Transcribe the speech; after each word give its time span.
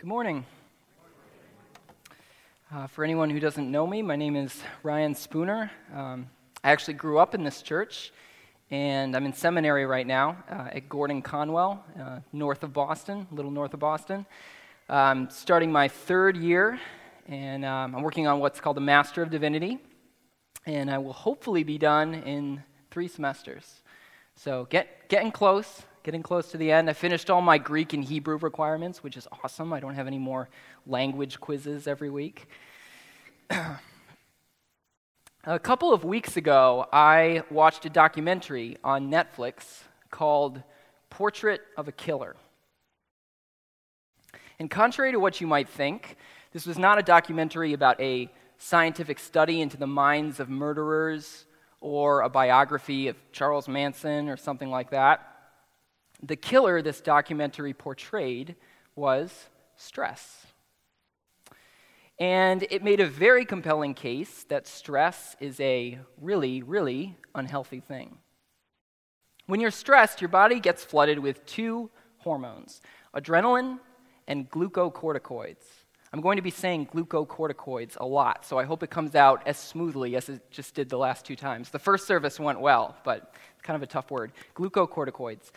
Good 0.00 0.08
morning. 0.08 0.46
Uh, 2.72 2.86
for 2.86 3.04
anyone 3.04 3.28
who 3.28 3.38
doesn't 3.38 3.70
know 3.70 3.86
me, 3.86 4.00
my 4.00 4.16
name 4.16 4.34
is 4.34 4.62
Ryan 4.82 5.14
Spooner. 5.14 5.70
Um, 5.94 6.30
I 6.64 6.70
actually 6.70 6.94
grew 6.94 7.18
up 7.18 7.34
in 7.34 7.44
this 7.44 7.60
church, 7.60 8.10
and 8.70 9.14
I'm 9.14 9.26
in 9.26 9.34
seminary 9.34 9.84
right 9.84 10.06
now 10.06 10.42
uh, 10.50 10.68
at 10.72 10.88
Gordon 10.88 11.20
Conwell, 11.20 11.84
uh, 12.00 12.20
north 12.32 12.62
of 12.62 12.72
Boston, 12.72 13.26
a 13.30 13.34
little 13.34 13.50
north 13.50 13.74
of 13.74 13.80
Boston. 13.80 14.24
I'm 14.88 15.28
starting 15.28 15.70
my 15.70 15.88
third 15.88 16.34
year, 16.38 16.80
and 17.26 17.66
um, 17.66 17.94
I'm 17.94 18.00
working 18.00 18.26
on 18.26 18.40
what's 18.40 18.58
called 18.58 18.78
a 18.78 18.80
Master 18.80 19.22
of 19.22 19.28
Divinity, 19.28 19.80
and 20.64 20.90
I 20.90 20.96
will 20.96 21.12
hopefully 21.12 21.62
be 21.62 21.76
done 21.76 22.14
in 22.14 22.62
three 22.90 23.06
semesters. 23.06 23.82
So 24.34 24.66
get, 24.70 25.10
getting 25.10 25.30
close 25.30 25.82
getting 26.02 26.22
close 26.22 26.50
to 26.50 26.56
the 26.56 26.72
end. 26.72 26.88
I 26.88 26.92
finished 26.92 27.30
all 27.30 27.42
my 27.42 27.58
Greek 27.58 27.92
and 27.92 28.02
Hebrew 28.04 28.36
requirements, 28.38 29.02
which 29.02 29.16
is 29.16 29.28
awesome. 29.42 29.72
I 29.72 29.80
don't 29.80 29.94
have 29.94 30.06
any 30.06 30.18
more 30.18 30.48
language 30.86 31.40
quizzes 31.40 31.86
every 31.86 32.10
week. 32.10 32.46
a 33.50 33.78
couple 35.58 35.92
of 35.92 36.04
weeks 36.04 36.36
ago, 36.36 36.86
I 36.92 37.42
watched 37.50 37.84
a 37.84 37.90
documentary 37.90 38.78
on 38.82 39.10
Netflix 39.10 39.82
called 40.10 40.62
Portrait 41.10 41.60
of 41.76 41.88
a 41.88 41.92
Killer. 41.92 42.36
And 44.58 44.70
contrary 44.70 45.12
to 45.12 45.20
what 45.20 45.40
you 45.40 45.46
might 45.46 45.68
think, 45.68 46.16
this 46.52 46.66
was 46.66 46.78
not 46.78 46.98
a 46.98 47.02
documentary 47.02 47.72
about 47.72 48.00
a 48.00 48.30
scientific 48.58 49.18
study 49.18 49.60
into 49.60 49.76
the 49.76 49.86
minds 49.86 50.40
of 50.40 50.48
murderers 50.50 51.46
or 51.80 52.20
a 52.20 52.28
biography 52.28 53.08
of 53.08 53.16
Charles 53.32 53.68
Manson 53.68 54.28
or 54.28 54.36
something 54.36 54.70
like 54.70 54.90
that. 54.90 55.29
The 56.22 56.36
killer 56.36 56.82
this 56.82 57.00
documentary 57.00 57.72
portrayed 57.72 58.56
was 58.94 59.48
stress. 59.76 60.46
And 62.18 62.66
it 62.70 62.84
made 62.84 63.00
a 63.00 63.06
very 63.06 63.46
compelling 63.46 63.94
case 63.94 64.44
that 64.50 64.66
stress 64.66 65.36
is 65.40 65.58
a 65.60 65.98
really, 66.20 66.62
really 66.62 67.16
unhealthy 67.34 67.80
thing. 67.80 68.18
When 69.46 69.58
you're 69.58 69.70
stressed, 69.70 70.20
your 70.20 70.28
body 70.28 70.60
gets 70.60 70.84
flooded 70.84 71.18
with 71.18 71.44
two 71.46 71.90
hormones 72.18 72.82
adrenaline 73.16 73.80
and 74.28 74.48
glucocorticoids. 74.50 75.64
I'm 76.12 76.20
going 76.20 76.36
to 76.36 76.42
be 76.42 76.50
saying 76.50 76.88
glucocorticoids 76.88 77.96
a 77.98 78.04
lot, 78.04 78.44
so 78.44 78.58
I 78.58 78.64
hope 78.64 78.82
it 78.82 78.90
comes 78.90 79.14
out 79.14 79.42
as 79.46 79.56
smoothly 79.56 80.16
as 80.16 80.28
it 80.28 80.50
just 80.50 80.74
did 80.74 80.88
the 80.88 80.98
last 80.98 81.24
two 81.24 81.36
times. 81.36 81.70
The 81.70 81.78
first 81.78 82.06
service 82.06 82.38
went 82.38 82.60
well, 82.60 82.96
but 83.04 83.32
it's 83.52 83.62
kind 83.62 83.76
of 83.76 83.82
a 83.82 83.86
tough 83.86 84.10
word. 84.10 84.32
Glucocorticoids. 84.54 85.52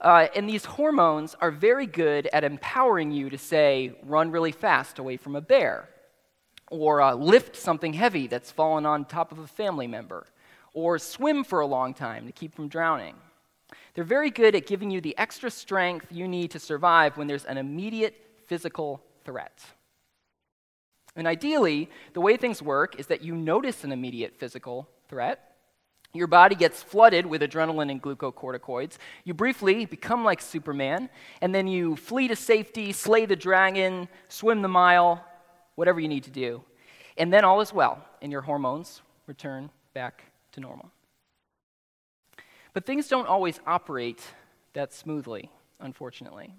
Uh, 0.00 0.28
and 0.36 0.48
these 0.48 0.64
hormones 0.64 1.34
are 1.40 1.50
very 1.50 1.86
good 1.86 2.28
at 2.32 2.44
empowering 2.44 3.10
you 3.10 3.28
to 3.30 3.38
say, 3.38 3.92
run 4.04 4.30
really 4.30 4.52
fast 4.52 4.98
away 4.98 5.16
from 5.16 5.34
a 5.34 5.40
bear, 5.40 5.88
or 6.70 7.02
uh, 7.02 7.14
lift 7.14 7.56
something 7.56 7.92
heavy 7.92 8.26
that's 8.26 8.52
fallen 8.52 8.86
on 8.86 9.04
top 9.04 9.32
of 9.32 9.38
a 9.38 9.46
family 9.46 9.86
member, 9.86 10.26
or 10.72 10.98
swim 10.98 11.42
for 11.42 11.60
a 11.60 11.66
long 11.66 11.94
time 11.94 12.26
to 12.26 12.32
keep 12.32 12.54
from 12.54 12.68
drowning. 12.68 13.16
They're 13.94 14.04
very 14.04 14.30
good 14.30 14.54
at 14.54 14.66
giving 14.66 14.90
you 14.90 15.00
the 15.00 15.18
extra 15.18 15.50
strength 15.50 16.06
you 16.12 16.28
need 16.28 16.52
to 16.52 16.60
survive 16.60 17.16
when 17.16 17.26
there's 17.26 17.44
an 17.46 17.58
immediate 17.58 18.14
physical 18.46 19.02
threat. 19.24 19.64
And 21.16 21.26
ideally, 21.26 21.90
the 22.12 22.20
way 22.20 22.36
things 22.36 22.62
work 22.62 23.00
is 23.00 23.08
that 23.08 23.22
you 23.22 23.34
notice 23.34 23.82
an 23.82 23.90
immediate 23.90 24.36
physical 24.36 24.88
threat, 25.08 25.47
your 26.18 26.26
body 26.26 26.54
gets 26.54 26.82
flooded 26.82 27.24
with 27.24 27.42
adrenaline 27.42 27.90
and 27.90 28.02
glucocorticoids. 28.02 28.98
You 29.24 29.34
briefly 29.34 29.86
become 29.86 30.24
like 30.24 30.40
Superman, 30.40 31.08
and 31.40 31.54
then 31.54 31.66
you 31.66 31.96
flee 31.96 32.28
to 32.28 32.36
safety, 32.36 32.92
slay 32.92 33.24
the 33.24 33.36
dragon, 33.36 34.08
swim 34.28 34.62
the 34.62 34.68
mile, 34.68 35.24
whatever 35.76 36.00
you 36.00 36.08
need 36.08 36.24
to 36.24 36.30
do. 36.30 36.62
And 37.16 37.32
then 37.32 37.44
all 37.44 37.60
is 37.60 37.72
well, 37.72 38.04
and 38.20 38.30
your 38.30 38.42
hormones 38.42 39.02
return 39.26 39.70
back 39.94 40.24
to 40.52 40.60
normal. 40.60 40.90
But 42.72 42.84
things 42.86 43.08
don't 43.08 43.26
always 43.26 43.60
operate 43.66 44.22
that 44.74 44.92
smoothly, 44.92 45.50
unfortunately. 45.80 46.54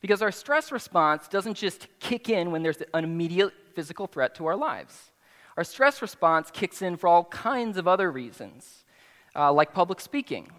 Because 0.00 0.22
our 0.22 0.32
stress 0.32 0.72
response 0.72 1.28
doesn't 1.28 1.54
just 1.54 1.86
kick 1.98 2.28
in 2.28 2.50
when 2.50 2.62
there's 2.62 2.82
an 2.94 3.04
immediate 3.04 3.52
physical 3.74 4.06
threat 4.06 4.34
to 4.36 4.46
our 4.46 4.56
lives. 4.56 5.09
Our 5.60 5.64
stress 5.64 6.00
response 6.00 6.50
kicks 6.50 6.80
in 6.80 6.96
for 6.96 7.06
all 7.06 7.24
kinds 7.24 7.76
of 7.76 7.86
other 7.86 8.10
reasons, 8.10 8.82
uh, 9.36 9.52
like 9.52 9.74
public 9.74 10.00
speaking. 10.00 10.50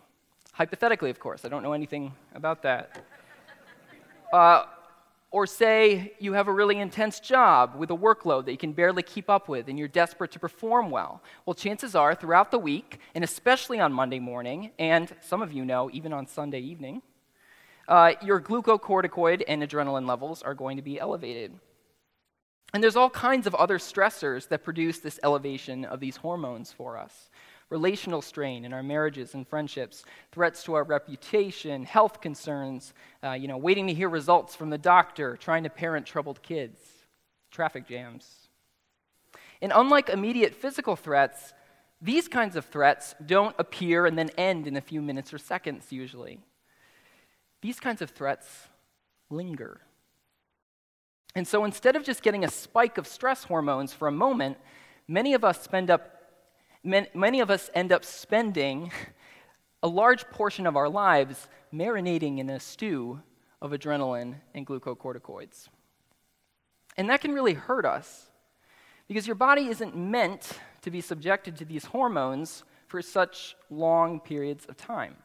Hypothetically, 0.52 1.10
of 1.10 1.20
course, 1.20 1.44
I 1.44 1.48
don't 1.48 1.64
know 1.64 1.74
anything 1.74 2.14
about 2.36 2.62
that. 2.62 3.04
Uh, 4.32 4.64
or 5.32 5.46
say 5.46 6.14
you 6.20 6.32
have 6.32 6.48
a 6.48 6.54
really 6.54 6.78
intense 6.78 7.20
job 7.20 7.76
with 7.76 7.92
a 7.92 7.98
workload 7.98 8.46
that 8.46 8.54
you 8.54 8.58
can 8.58 8.72
barely 8.72 9.04
keep 9.04 9.30
up 9.30 9.50
with 9.50 9.68
and 9.68 9.78
you're 9.78 9.90
desperate 9.90 10.32
to 10.32 10.40
perform 10.40 10.90
well. 10.90 11.22
Well, 11.46 11.54
chances 11.54 11.96
are 11.96 12.16
throughout 12.16 12.50
the 12.50 12.58
week, 12.58 13.00
and 13.14 13.26
especially 13.26 13.82
on 13.82 13.92
Monday 13.92 14.20
morning, 14.20 14.72
and 14.80 15.14
some 15.20 15.42
of 15.42 15.52
you 15.52 15.66
know, 15.66 15.90
even 15.92 16.14
on 16.14 16.28
Sunday 16.28 16.62
evening, 16.62 17.02
uh, 17.90 18.14
your 18.22 18.40
glucocorticoid 18.40 19.44
and 19.50 19.62
adrenaline 19.64 20.08
levels 20.08 20.42
are 20.44 20.54
going 20.54 20.78
to 20.78 20.84
be 20.84 20.98
elevated. 20.98 21.60
And 22.74 22.82
there's 22.82 22.96
all 22.96 23.10
kinds 23.10 23.48
of 23.48 23.56
other 23.56 23.78
stressors 23.78 24.48
that 24.48 24.64
produce 24.64 25.00
this 25.00 25.20
elevation 25.24 25.84
of 25.84 26.00
these 26.00 26.18
hormones 26.18 26.72
for 26.72 26.98
us 26.98 27.30
relational 27.72 28.22
strain 28.22 28.66
in 28.66 28.74
our 28.74 28.84
marriages 28.84 29.34
and 29.34 29.48
friendships, 29.48 30.04
threats 30.34 30.62
to 30.62 30.74
our 30.74 30.84
reputation, 30.84 31.86
health 31.86 32.20
concerns, 32.20 32.94
uh, 33.24 33.32
you 33.32 33.48
know, 33.48 33.58
waiting 33.58 33.88
to 33.88 33.94
hear 33.94 34.10
results 34.10 34.56
from 34.56 34.70
the 34.70 34.78
doctor, 34.78 35.38
trying 35.38 35.64
to 35.64 35.70
parent 35.70 36.06
troubled 36.06 36.44
kids, 36.44 36.82
traffic 37.50 37.88
jams. 37.88 38.50
And 39.62 39.72
unlike 39.74 40.10
immediate 40.10 40.54
physical 40.54 40.98
threats, 40.98 41.54
these 42.02 42.28
kinds 42.28 42.56
of 42.56 42.66
threats 42.66 43.16
don't 43.26 43.56
appear 43.58 44.06
and 44.06 44.18
then 44.18 44.32
end 44.38 44.68
in 44.68 44.76
a 44.76 44.82
few 44.82 45.02
minutes 45.02 45.34
or 45.34 45.38
seconds 45.38 45.92
usually. 45.92 46.40
These 47.62 47.80
kinds 47.80 48.02
of 48.02 48.10
threats 48.10 48.68
linger. 49.30 49.80
And 51.36 51.48
so 51.48 51.64
instead 51.64 51.96
of 51.96 52.04
just 52.04 52.24
getting 52.24 52.44
a 52.44 52.50
spike 52.50 52.98
of 52.98 53.08
stress 53.08 53.44
hormones 53.44 53.94
for 53.94 54.08
a 54.08 54.12
moment, 54.12 54.58
many 55.08 55.34
of 55.34 55.44
us 55.44 55.62
spend 55.62 55.90
up 55.90 56.18
many 56.84 57.40
of 57.40 57.52
us 57.52 57.70
end 57.76 57.92
up 57.92 58.04
spending 58.04 58.92
a 59.84 59.88
large 59.88 60.28
portion 60.30 60.66
of 60.66 60.76
our 60.76 60.90
lives 60.90 61.48
marinating 61.72 62.40
in 62.40 62.50
a 62.50 62.60
stew 62.60 63.22
of 63.62 63.72
adrenaline 63.72 64.36
and 64.56 64.66
glucocorticoids. 64.66 65.68
And 66.98 67.10
that 67.10 67.22
can 67.22 67.34
really 67.34 67.54
hurt 67.54 67.86
us 67.86 68.30
because 69.08 69.28
your 69.28 69.36
body 69.36 69.68
isn't 69.68 69.96
meant 69.96 70.60
to 70.82 70.92
be 70.92 71.02
subjected 71.02 71.56
to 71.58 71.66
these 71.66 71.86
hormones 71.86 72.64
for 72.88 73.02
such 73.02 73.56
long 73.70 74.20
periods 74.20 74.66
of 74.66 74.76
time. 74.76 75.16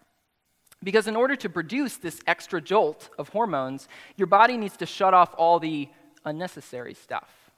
Because 0.82 1.09
in 1.09 1.16
order 1.16 1.37
to 1.37 1.48
produce 1.48 1.97
this 1.97 2.20
extra 2.26 2.60
jolt 2.60 3.10
of 3.19 3.31
hormones, 3.31 3.88
your 4.16 4.26
body 4.26 4.56
needs 4.56 4.76
to 4.78 4.87
shut 4.87 5.14
off 5.14 5.34
all 5.37 5.59
the 5.59 5.88
unnecessary 6.25 6.94
stuff. 6.94 7.50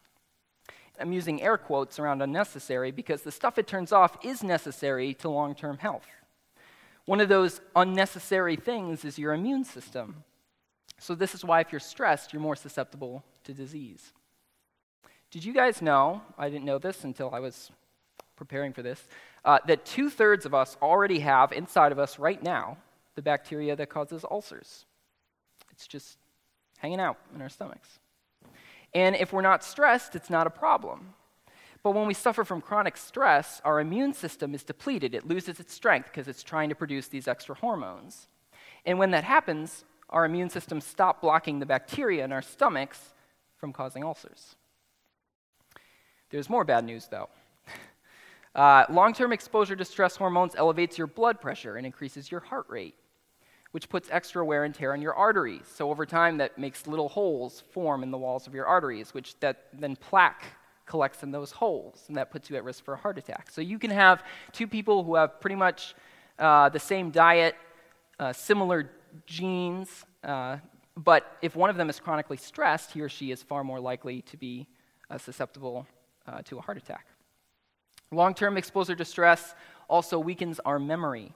I'm 1.01 1.13
using 1.13 1.43
air 1.43 1.57
quotes 1.57 1.99
around 1.99 2.23
unnecessary 2.23 2.91
because 2.91 3.23
the 3.23 3.31
stuff 3.31 3.59
it 3.59 3.67
turns 3.67 3.93
off 3.93 4.17
is 4.25 4.43
necessary 4.43 5.15
to 5.15 5.29
long 5.29 5.55
term 5.55 5.79
health. 5.79 6.07
One 7.05 7.21
of 7.21 7.29
those 7.29 7.61
unnecessary 7.75 8.57
things 8.57 9.05
is 9.05 9.19
your 9.19 9.33
immune 9.33 9.65
system. 9.65 10.25
So, 10.99 11.15
this 11.15 11.35
is 11.35 11.45
why 11.45 11.61
if 11.61 11.73
you're 11.73 11.81
stressed, 11.81 12.33
you're 12.33 12.43
more 12.43 12.57
susceptible 12.57 13.25
to 13.45 13.55
disease. 13.55 14.13
Did 15.31 15.45
you 15.45 15.53
guys 15.53 15.81
know? 15.81 16.23
I 16.37 16.49
didn't 16.49 16.65
know 16.65 16.79
this 16.79 17.05
until 17.05 17.31
I 17.33 17.41
was 17.41 17.71
preparing 18.37 18.73
for 18.73 18.83
this 18.83 19.07
uh, 19.45 19.59
that 19.67 19.85
two 19.85 20.11
thirds 20.11 20.47
of 20.47 20.55
us 20.55 20.77
already 20.83 21.21
have 21.21 21.53
inside 21.53 21.93
of 21.93 21.99
us 21.99 22.19
right 22.19 22.43
now 22.43 22.77
the 23.19 23.23
bacteria 23.23 23.75
that 23.75 23.89
causes 23.89 24.25
ulcers. 24.31 24.87
It's 25.73 25.89
just 25.89 26.19
hanging 26.79 27.01
out 27.01 27.19
in 27.35 27.43
our 27.43 27.49
stomachs. 27.49 27.99
And 28.95 29.17
if 29.17 29.33
we're 29.33 29.43
not 29.43 29.65
stressed, 29.65 30.15
it's 30.15 30.31
not 30.31 30.47
a 30.47 30.51
problem. 30.51 31.15
But 31.83 31.97
when 31.97 32.07
we 32.07 32.15
suffer 32.15 32.45
from 32.45 32.61
chronic 32.61 32.97
stress, 32.97 33.61
our 33.65 33.81
immune 33.81 34.15
system 34.15 34.55
is 34.55 34.63
depleted. 34.63 35.17
It 35.17 35.27
loses 35.27 35.59
its 35.59 35.75
strength 35.75 36.11
because 36.13 36.29
it's 36.29 36.45
trying 36.45 36.69
to 36.69 36.77
produce 36.77 37.09
these 37.09 37.27
extra 37.27 37.57
hormones. 37.57 38.29
And 38.87 39.01
when 39.01 39.11
that 39.11 39.25
happens, 39.25 39.85
our 40.11 40.25
immune 40.25 40.49
system 40.49 40.81
stops 40.81 41.21
blocking 41.21 41.59
the 41.59 41.67
bacteria 41.67 42.25
in 42.25 42.31
our 42.31 42.41
stomachs 42.43 43.15
from 43.57 43.73
causing 43.73 44.05
ulcers. 44.05 44.55
There's 46.31 46.49
more 46.49 46.63
bad 46.65 46.85
news, 46.85 47.09
though. 47.11 47.29
Uh, 48.55 48.85
Long 48.91 49.13
term 49.13 49.33
exposure 49.33 49.77
to 49.77 49.85
stress 49.85 50.17
hormones 50.17 50.55
elevates 50.57 50.99
your 50.99 51.07
blood 51.07 51.41
pressure 51.41 51.77
and 51.77 51.87
increases 51.87 52.29
your 52.29 52.41
heart 52.41 52.67
rate, 52.69 52.97
which 53.73 53.89
puts 53.89 54.09
extra 54.11 54.45
wear 54.45 54.65
and 54.65 54.75
tear 54.75 54.93
on 54.93 55.03
your 55.03 55.15
arteries. 55.15 55.67
So 55.73 55.91
over 55.91 56.07
time, 56.07 56.39
that 56.39 56.59
makes 56.59 56.87
little 56.87 57.09
holes 57.09 57.63
form 57.73 58.03
in 58.03 58.11
the 58.11 58.19
walls 58.19 58.47
of 58.47 58.55
your 58.55 58.67
arteries, 58.67 59.13
which 59.15 59.39
that 59.41 59.67
then 59.73 59.97
plaque 59.97 60.45
collects 60.87 61.23
in 61.23 61.31
those 61.31 61.51
holes, 61.53 62.05
and 62.09 62.17
that 62.17 62.31
puts 62.31 62.49
you 62.49 62.57
at 62.57 62.65
risk 62.65 62.85
for 62.85 62.95
a 62.95 62.97
heart 62.97 63.19
attack. 63.19 63.51
So 63.51 63.61
you 63.61 63.79
can 63.79 63.91
have 63.91 64.23
two 64.53 64.67
people 64.67 65.05
who 65.05 65.17
have 65.17 65.41
pretty 65.41 65.57
much 65.57 65.95
uh, 66.39 66.71
the 66.71 66.79
same 66.79 67.11
diet, 67.11 67.57
uh, 68.19 68.33
similar 68.33 68.91
genes, 69.27 70.05
uh, 70.25 70.57
But 70.99 71.39
if 71.43 71.55
one 71.55 71.71
of 71.71 71.77
them 71.77 71.89
is 71.89 72.01
chronically 72.01 72.37
stressed, 72.37 72.93
he 72.93 73.01
or 73.01 73.09
she 73.09 73.31
is 73.31 73.43
far 73.43 73.63
more 73.63 73.79
likely 73.79 74.23
to 74.23 74.37
be 74.37 74.67
uh, 75.09 75.17
susceptible 75.17 75.87
uh, 76.27 76.43
to 76.43 76.59
a 76.59 76.61
heart 76.61 76.77
attack. 76.77 77.07
Long 78.11 78.35
term 78.35 78.57
exposure 78.57 78.97
to 78.97 79.05
stress 79.05 79.55
also 79.89 80.19
weakens 80.19 80.59
our 80.65 80.79
memory. 80.79 81.33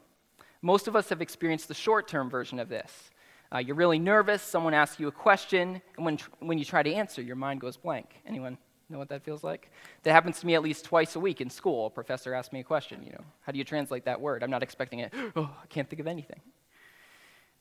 Most 0.62 0.86
of 0.86 0.94
us 0.94 1.08
have 1.08 1.20
experienced 1.20 1.68
the 1.68 1.74
short 1.74 2.08
term 2.08 2.30
version 2.30 2.58
of 2.58 2.68
this. 2.68 3.10
Uh, 3.52 3.58
you're 3.58 3.76
really 3.76 3.98
nervous, 3.98 4.42
someone 4.42 4.72
asks 4.72 4.98
you 4.98 5.08
a 5.08 5.12
question, 5.12 5.82
and 5.96 6.06
when, 6.06 6.18
when 6.38 6.56
you 6.56 6.64
try 6.64 6.82
to 6.82 6.90
answer, 6.90 7.20
your 7.20 7.36
mind 7.36 7.60
goes 7.60 7.76
blank. 7.76 8.06
Anyone 8.26 8.56
know 8.88 8.98
what 8.98 9.10
that 9.10 9.22
feels 9.22 9.44
like? 9.44 9.70
That 10.04 10.12
happens 10.12 10.40
to 10.40 10.46
me 10.46 10.54
at 10.54 10.62
least 10.62 10.84
twice 10.84 11.16
a 11.16 11.20
week 11.20 11.40
in 11.40 11.50
school. 11.50 11.86
A 11.86 11.90
professor 11.90 12.32
asks 12.32 12.52
me 12.52 12.60
a 12.60 12.64
question, 12.64 13.02
you 13.04 13.12
know, 13.12 13.24
how 13.42 13.52
do 13.52 13.58
you 13.58 13.64
translate 13.64 14.04
that 14.06 14.20
word? 14.20 14.42
I'm 14.42 14.50
not 14.50 14.62
expecting 14.62 15.00
it, 15.00 15.12
oh, 15.36 15.50
I 15.62 15.66
can't 15.66 15.88
think 15.90 16.00
of 16.00 16.06
anything. 16.06 16.40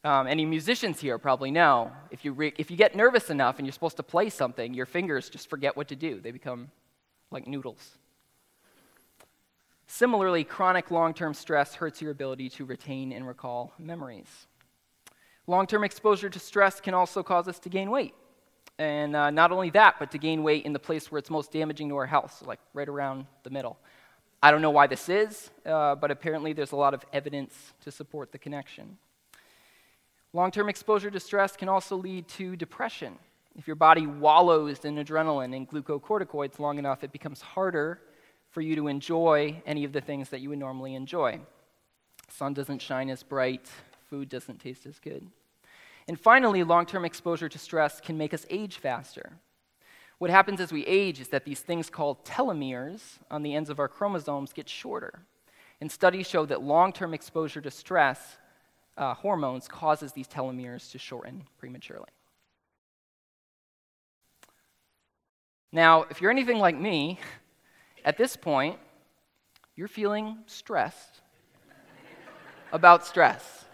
Um, 0.04 0.28
any 0.28 0.46
musicians 0.46 1.00
here 1.00 1.18
probably 1.18 1.52
know 1.52 1.92
if 2.10 2.26
you, 2.26 2.34
re- 2.34 2.54
if 2.58 2.72
you 2.72 2.78
get 2.78 2.96
nervous 2.96 3.30
enough 3.30 3.58
and 3.58 3.68
you're 3.68 3.74
supposed 3.74 3.98
to 3.98 4.04
play 4.04 4.30
something, 4.30 4.74
your 4.74 4.88
fingers 4.88 5.30
just 5.30 5.50
forget 5.50 5.78
what 5.78 5.90
to 5.90 5.96
do. 5.96 6.20
They 6.20 6.32
become 6.32 6.72
like 7.32 7.48
noodles. 7.48 7.98
Similarly, 9.94 10.46
chronic 10.46 10.90
long 10.90 11.14
term 11.14 11.34
stress 11.34 11.76
hurts 11.76 12.02
your 12.02 12.12
ability 12.12 12.48
to 12.52 12.64
retain 12.64 13.12
and 13.12 13.28
recall 13.28 13.74
memories. 13.78 14.48
Long 15.48 15.68
term 15.68 15.84
exposure 15.84 16.30
to 16.30 16.40
stress 16.40 16.80
can 16.80 16.94
also 16.94 17.24
cause 17.24 17.50
us 17.50 17.60
to 17.60 17.70
gain 17.70 17.92
weight. 17.92 18.14
And 18.80 19.18
uh, 19.18 19.32
not 19.32 19.52
only 19.52 19.70
that, 19.72 19.96
but 20.00 20.10
to 20.12 20.18
gain 20.18 20.44
weight 20.44 20.64
in 20.66 20.72
the 20.72 20.80
place 20.80 21.12
where 21.12 21.20
it's 21.20 21.30
most 21.30 21.52
damaging 21.52 21.90
to 21.90 21.98
our 21.98 22.06
health, 22.06 22.38
so 22.40 22.46
like 22.46 22.62
right 22.74 22.88
around 22.88 23.26
the 23.44 23.50
middle. 23.50 23.78
I 24.42 24.50
don't 24.50 24.62
know 24.62 24.72
why 24.72 24.88
this 24.88 25.10
is, 25.10 25.50
uh, 25.66 25.96
but 25.96 26.10
apparently 26.10 26.54
there's 26.54 26.72
a 26.72 26.78
lot 26.78 26.94
of 26.94 27.04
evidence 27.12 27.74
to 27.82 27.92
support 27.92 28.32
the 28.32 28.40
connection. 28.40 28.98
Long 30.32 30.52
term 30.52 30.70
exposure 30.70 31.12
to 31.12 31.20
stress 31.20 31.58
can 31.58 31.68
also 31.68 31.98
lead 31.98 32.30
to 32.30 32.56
depression. 32.56 33.20
If 33.58 33.68
your 33.68 33.76
body 33.76 34.08
wallows 34.08 34.86
in 34.86 34.96
adrenaline 34.96 35.54
and 35.54 35.70
glucocorticoids 35.70 36.60
long 36.60 36.80
enough, 36.80 37.04
it 37.04 37.12
becomes 37.12 37.42
harder 37.42 38.00
for 38.52 38.62
you 38.62 38.76
to 38.76 38.88
enjoy 38.88 39.62
any 39.66 39.84
of 39.84 39.94
the 39.94 40.02
things 40.02 40.30
that 40.30 40.42
you 40.42 40.50
would 40.50 40.60
normally 40.60 40.94
enjoy. 40.94 41.40
Sun 42.30 42.54
doesn't 42.54 42.82
shine 42.82 43.10
as 43.10 43.24
bright, 43.24 43.68
food 44.10 44.30
doesn't 44.30 44.60
taste 44.60 44.86
as 44.86 45.00
good. 45.00 45.26
And 46.08 46.20
finally, 46.20 46.64
long 46.64 46.86
term 46.86 47.06
exposure 47.06 47.50
to 47.50 47.58
stress 47.58 48.02
can 48.02 48.18
make 48.18 48.34
us 48.34 48.46
age 48.50 48.78
faster. 48.78 49.34
What 50.18 50.30
happens 50.30 50.62
as 50.62 50.72
we 50.72 50.86
age 50.86 51.20
is 51.20 51.30
that 51.30 51.46
these 51.46 51.62
things 51.62 51.90
called 51.90 52.24
telomeres 52.26 53.18
on 53.32 53.42
the 53.42 53.56
ends 53.56 53.70
of 53.70 53.80
our 53.80 53.88
chromosomes 53.88 54.54
get 54.54 54.70
shorter. 54.70 55.24
And 55.80 55.92
studies 55.92 56.28
show 56.28 56.46
that 56.46 56.62
long 56.62 56.94
term 56.94 57.14
exposure 57.14 57.62
to 57.62 57.72
stress 57.72 58.38
uh, 58.98 59.14
hormones 59.14 59.68
causes 59.68 60.12
these 60.12 60.28
telomeres 60.28 60.92
to 60.92 61.00
shorten 61.00 61.46
prematurely. 61.58 62.10
Now, 65.72 66.04
if 66.10 66.22
you're 66.22 66.32
anything 66.32 66.60
like 66.60 66.76
me, 66.78 67.20
at 68.04 68.18
this 68.18 68.36
point, 68.36 68.78
you're 69.76 69.88
feeling 69.88 70.38
stressed 70.48 71.22
about 72.72 73.06
stress. 73.06 73.66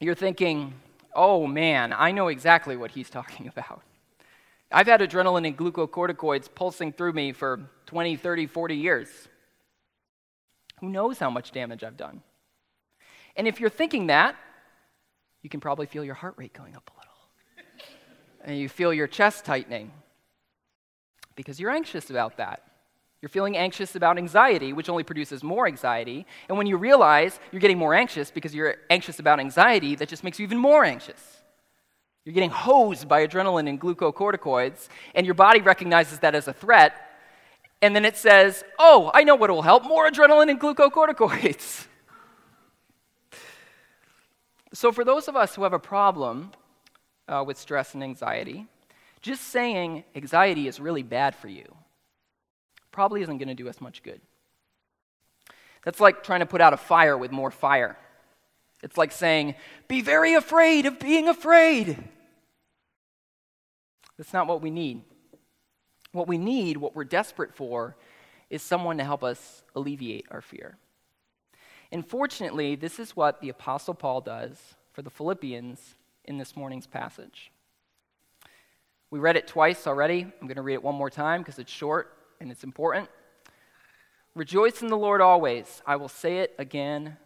You're 0.00 0.14
thinking, 0.14 0.74
oh 1.14 1.46
man, 1.46 1.92
I 1.92 2.12
know 2.12 2.28
exactly 2.28 2.76
what 2.76 2.90
he's 2.90 3.10
talking 3.10 3.48
about. 3.48 3.82
I've 4.70 4.86
had 4.86 5.00
adrenaline 5.00 5.46
and 5.46 5.56
glucocorticoids 5.56 6.48
pulsing 6.54 6.92
through 6.92 7.12
me 7.12 7.32
for 7.32 7.70
20, 7.86 8.16
30, 8.16 8.46
40 8.46 8.76
years. 8.76 9.08
Who 10.80 10.88
knows 10.88 11.18
how 11.18 11.30
much 11.30 11.52
damage 11.52 11.84
I've 11.84 11.96
done? 11.96 12.22
And 13.36 13.46
if 13.46 13.60
you're 13.60 13.70
thinking 13.70 14.08
that, 14.08 14.36
you 15.42 15.48
can 15.48 15.60
probably 15.60 15.86
feel 15.86 16.04
your 16.04 16.14
heart 16.14 16.34
rate 16.36 16.52
going 16.52 16.74
up 16.74 16.90
a 16.92 16.98
little. 16.98 17.14
and 18.44 18.58
you 18.58 18.68
feel 18.68 18.92
your 18.92 19.06
chest 19.06 19.44
tightening 19.44 19.92
because 21.36 21.60
you're 21.60 21.70
anxious 21.70 22.10
about 22.10 22.38
that. 22.38 22.62
You're 23.22 23.28
feeling 23.28 23.56
anxious 23.56 23.94
about 23.96 24.18
anxiety, 24.18 24.72
which 24.72 24.88
only 24.88 25.02
produces 25.02 25.42
more 25.42 25.66
anxiety. 25.66 26.26
And 26.48 26.58
when 26.58 26.66
you 26.66 26.76
realize 26.76 27.38
you're 27.50 27.60
getting 27.60 27.78
more 27.78 27.94
anxious 27.94 28.30
because 28.30 28.54
you're 28.54 28.76
anxious 28.90 29.18
about 29.18 29.40
anxiety, 29.40 29.94
that 29.96 30.08
just 30.08 30.22
makes 30.22 30.38
you 30.38 30.44
even 30.44 30.58
more 30.58 30.84
anxious. 30.84 31.42
You're 32.24 32.34
getting 32.34 32.50
hosed 32.50 33.08
by 33.08 33.26
adrenaline 33.26 33.68
and 33.68 33.80
glucocorticoids, 33.80 34.88
and 35.14 35.24
your 35.24 35.34
body 35.34 35.60
recognizes 35.60 36.18
that 36.20 36.34
as 36.34 36.48
a 36.48 36.52
threat, 36.52 36.92
and 37.80 37.94
then 37.94 38.04
it 38.04 38.16
says, 38.16 38.64
Oh, 38.78 39.10
I 39.14 39.22
know 39.22 39.34
what 39.34 39.50
will 39.50 39.62
help 39.62 39.84
more 39.84 40.10
adrenaline 40.10 40.50
and 40.50 40.60
glucocorticoids. 40.60 41.86
so, 44.72 44.92
for 44.92 45.04
those 45.04 45.28
of 45.28 45.36
us 45.36 45.54
who 45.54 45.62
have 45.62 45.72
a 45.72 45.78
problem 45.78 46.50
uh, 47.28 47.44
with 47.46 47.58
stress 47.58 47.94
and 47.94 48.02
anxiety, 48.02 48.66
just 49.26 49.48
saying 49.48 50.04
anxiety 50.14 50.68
is 50.68 50.78
really 50.78 51.02
bad 51.02 51.34
for 51.34 51.48
you 51.48 51.64
probably 52.92 53.22
isn't 53.22 53.38
going 53.38 53.48
to 53.48 53.54
do 53.54 53.68
us 53.68 53.80
much 53.80 54.04
good. 54.04 54.20
That's 55.84 55.98
like 55.98 56.22
trying 56.22 56.40
to 56.40 56.46
put 56.46 56.60
out 56.60 56.72
a 56.72 56.76
fire 56.76 57.18
with 57.18 57.32
more 57.32 57.50
fire. 57.50 57.98
It's 58.84 58.96
like 58.96 59.10
saying, 59.10 59.56
Be 59.88 60.00
very 60.00 60.34
afraid 60.34 60.86
of 60.86 61.00
being 61.00 61.28
afraid. 61.28 61.98
That's 64.16 64.32
not 64.32 64.46
what 64.46 64.62
we 64.62 64.70
need. 64.70 65.02
What 66.12 66.28
we 66.28 66.38
need, 66.38 66.76
what 66.76 66.94
we're 66.94 67.04
desperate 67.04 67.54
for, 67.54 67.96
is 68.48 68.62
someone 68.62 68.96
to 68.98 69.04
help 69.04 69.24
us 69.24 69.64
alleviate 69.74 70.26
our 70.30 70.40
fear. 70.40 70.78
And 71.90 72.06
fortunately, 72.06 72.76
this 72.76 73.00
is 73.00 73.16
what 73.16 73.40
the 73.40 73.48
Apostle 73.48 73.94
Paul 73.94 74.20
does 74.20 74.56
for 74.92 75.02
the 75.02 75.10
Philippians 75.10 75.96
in 76.24 76.38
this 76.38 76.56
morning's 76.56 76.86
passage. 76.86 77.50
We 79.10 79.18
read 79.18 79.36
it 79.36 79.46
twice 79.46 79.86
already. 79.86 80.22
I'm 80.22 80.46
going 80.46 80.56
to 80.56 80.62
read 80.62 80.74
it 80.74 80.82
one 80.82 80.94
more 80.94 81.10
time 81.10 81.40
because 81.40 81.58
it's 81.58 81.72
short 81.72 82.12
and 82.40 82.50
it's 82.50 82.64
important. 82.64 83.08
Rejoice 84.34 84.82
in 84.82 84.88
the 84.88 84.96
Lord 84.96 85.20
always. 85.20 85.82
I 85.86 85.96
will 85.96 86.08
say 86.08 86.38
it 86.38 86.54
again 86.58 87.16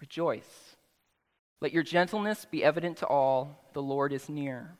rejoice. 0.00 0.76
Let 1.60 1.72
your 1.72 1.82
gentleness 1.82 2.44
be 2.44 2.62
evident 2.62 2.98
to 2.98 3.06
all. 3.06 3.70
The 3.72 3.82
Lord 3.82 4.12
is 4.12 4.28
near. 4.28 4.76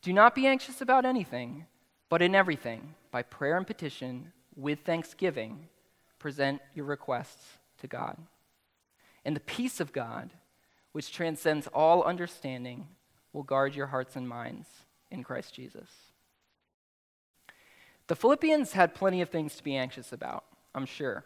Do 0.00 0.12
not 0.12 0.34
be 0.34 0.46
anxious 0.46 0.80
about 0.80 1.04
anything 1.04 1.66
but 2.10 2.20
in 2.20 2.34
everything, 2.34 2.94
by 3.12 3.22
prayer 3.22 3.56
and 3.56 3.66
petition, 3.66 4.32
with 4.56 4.80
thanksgiving, 4.80 5.68
present 6.18 6.60
your 6.74 6.84
requests 6.84 7.58
to 7.78 7.86
God. 7.86 8.18
And 9.24 9.36
the 9.36 9.40
peace 9.40 9.80
of 9.80 9.92
God, 9.92 10.30
which 10.92 11.12
transcends 11.12 11.68
all 11.68 12.02
understanding, 12.02 12.88
will 13.32 13.44
guard 13.44 13.76
your 13.76 13.86
hearts 13.86 14.16
and 14.16 14.28
minds 14.28 14.66
in 15.10 15.22
Christ 15.22 15.54
Jesus. 15.54 15.88
The 18.06 18.16
Philippians 18.16 18.72
had 18.72 18.94
plenty 18.94 19.20
of 19.20 19.28
things 19.28 19.56
to 19.56 19.62
be 19.62 19.76
anxious 19.76 20.12
about, 20.12 20.44
I'm 20.74 20.86
sure. 20.86 21.24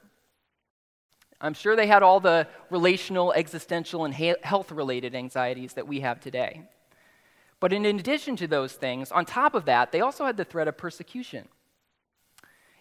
I'm 1.40 1.54
sure 1.54 1.76
they 1.76 1.86
had 1.86 2.02
all 2.02 2.20
the 2.20 2.46
relational, 2.70 3.32
existential, 3.32 4.04
and 4.04 4.14
health 4.14 4.70
related 4.70 5.14
anxieties 5.14 5.74
that 5.74 5.88
we 5.88 6.00
have 6.00 6.20
today. 6.20 6.62
But 7.60 7.72
in 7.72 7.86
addition 7.86 8.36
to 8.36 8.46
those 8.46 8.74
things, 8.74 9.10
on 9.10 9.24
top 9.24 9.54
of 9.54 9.64
that, 9.64 9.92
they 9.92 10.00
also 10.00 10.26
had 10.26 10.36
the 10.36 10.44
threat 10.44 10.68
of 10.68 10.76
persecution. 10.76 11.48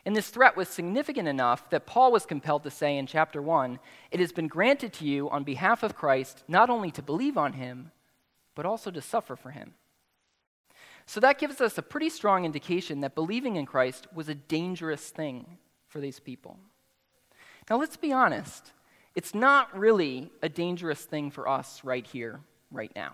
And 0.05 0.15
this 0.15 0.29
threat 0.29 0.57
was 0.57 0.67
significant 0.67 1.29
enough 1.29 1.69
that 1.69 1.85
Paul 1.85 2.11
was 2.11 2.25
compelled 2.25 2.63
to 2.63 2.71
say 2.71 2.97
in 2.97 3.07
chapter 3.07 3.41
1 3.41 3.79
It 4.11 4.19
has 4.19 4.33
been 4.33 4.47
granted 4.47 4.91
to 4.93 5.05
you 5.05 5.29
on 5.29 5.43
behalf 5.43 5.83
of 5.83 5.95
Christ 5.95 6.43
not 6.47 6.69
only 6.69 6.91
to 6.91 7.01
believe 7.01 7.37
on 7.37 7.53
him, 7.53 7.91
but 8.55 8.65
also 8.65 8.91
to 8.91 9.01
suffer 9.01 9.35
for 9.35 9.51
him. 9.51 9.73
So 11.05 11.19
that 11.19 11.39
gives 11.39 11.61
us 11.61 11.77
a 11.77 11.81
pretty 11.81 12.09
strong 12.09 12.45
indication 12.45 13.01
that 13.01 13.15
believing 13.15 13.55
in 13.55 13.65
Christ 13.65 14.07
was 14.13 14.29
a 14.29 14.35
dangerous 14.35 15.09
thing 15.09 15.57
for 15.87 15.99
these 15.99 16.19
people. 16.19 16.57
Now, 17.69 17.77
let's 17.77 17.97
be 17.97 18.11
honest. 18.11 18.71
It's 19.15 19.35
not 19.35 19.77
really 19.77 20.31
a 20.41 20.49
dangerous 20.49 21.01
thing 21.03 21.29
for 21.29 21.47
us 21.47 21.83
right 21.83 22.05
here, 22.05 22.41
right 22.71 22.91
now. 22.95 23.13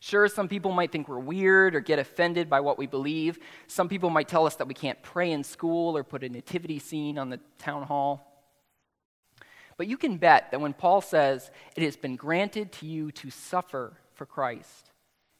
Sure, 0.00 0.26
some 0.26 0.48
people 0.48 0.72
might 0.72 0.90
think 0.90 1.08
we're 1.08 1.18
weird 1.18 1.76
or 1.76 1.80
get 1.80 2.00
offended 2.00 2.50
by 2.50 2.60
what 2.60 2.76
we 2.76 2.86
believe. 2.86 3.38
Some 3.68 3.88
people 3.88 4.10
might 4.10 4.26
tell 4.26 4.46
us 4.46 4.56
that 4.56 4.66
we 4.66 4.74
can't 4.74 5.00
pray 5.02 5.30
in 5.30 5.44
school 5.44 5.96
or 5.96 6.02
put 6.02 6.24
a 6.24 6.28
nativity 6.28 6.80
scene 6.80 7.18
on 7.18 7.30
the 7.30 7.38
town 7.58 7.84
hall. 7.84 8.28
But 9.76 9.86
you 9.86 9.96
can 9.96 10.16
bet 10.16 10.50
that 10.50 10.60
when 10.60 10.74
Paul 10.74 11.00
says, 11.00 11.50
It 11.76 11.82
has 11.84 11.96
been 11.96 12.16
granted 12.16 12.72
to 12.72 12.86
you 12.86 13.12
to 13.12 13.30
suffer 13.30 13.96
for 14.14 14.26
Christ, 14.26 14.91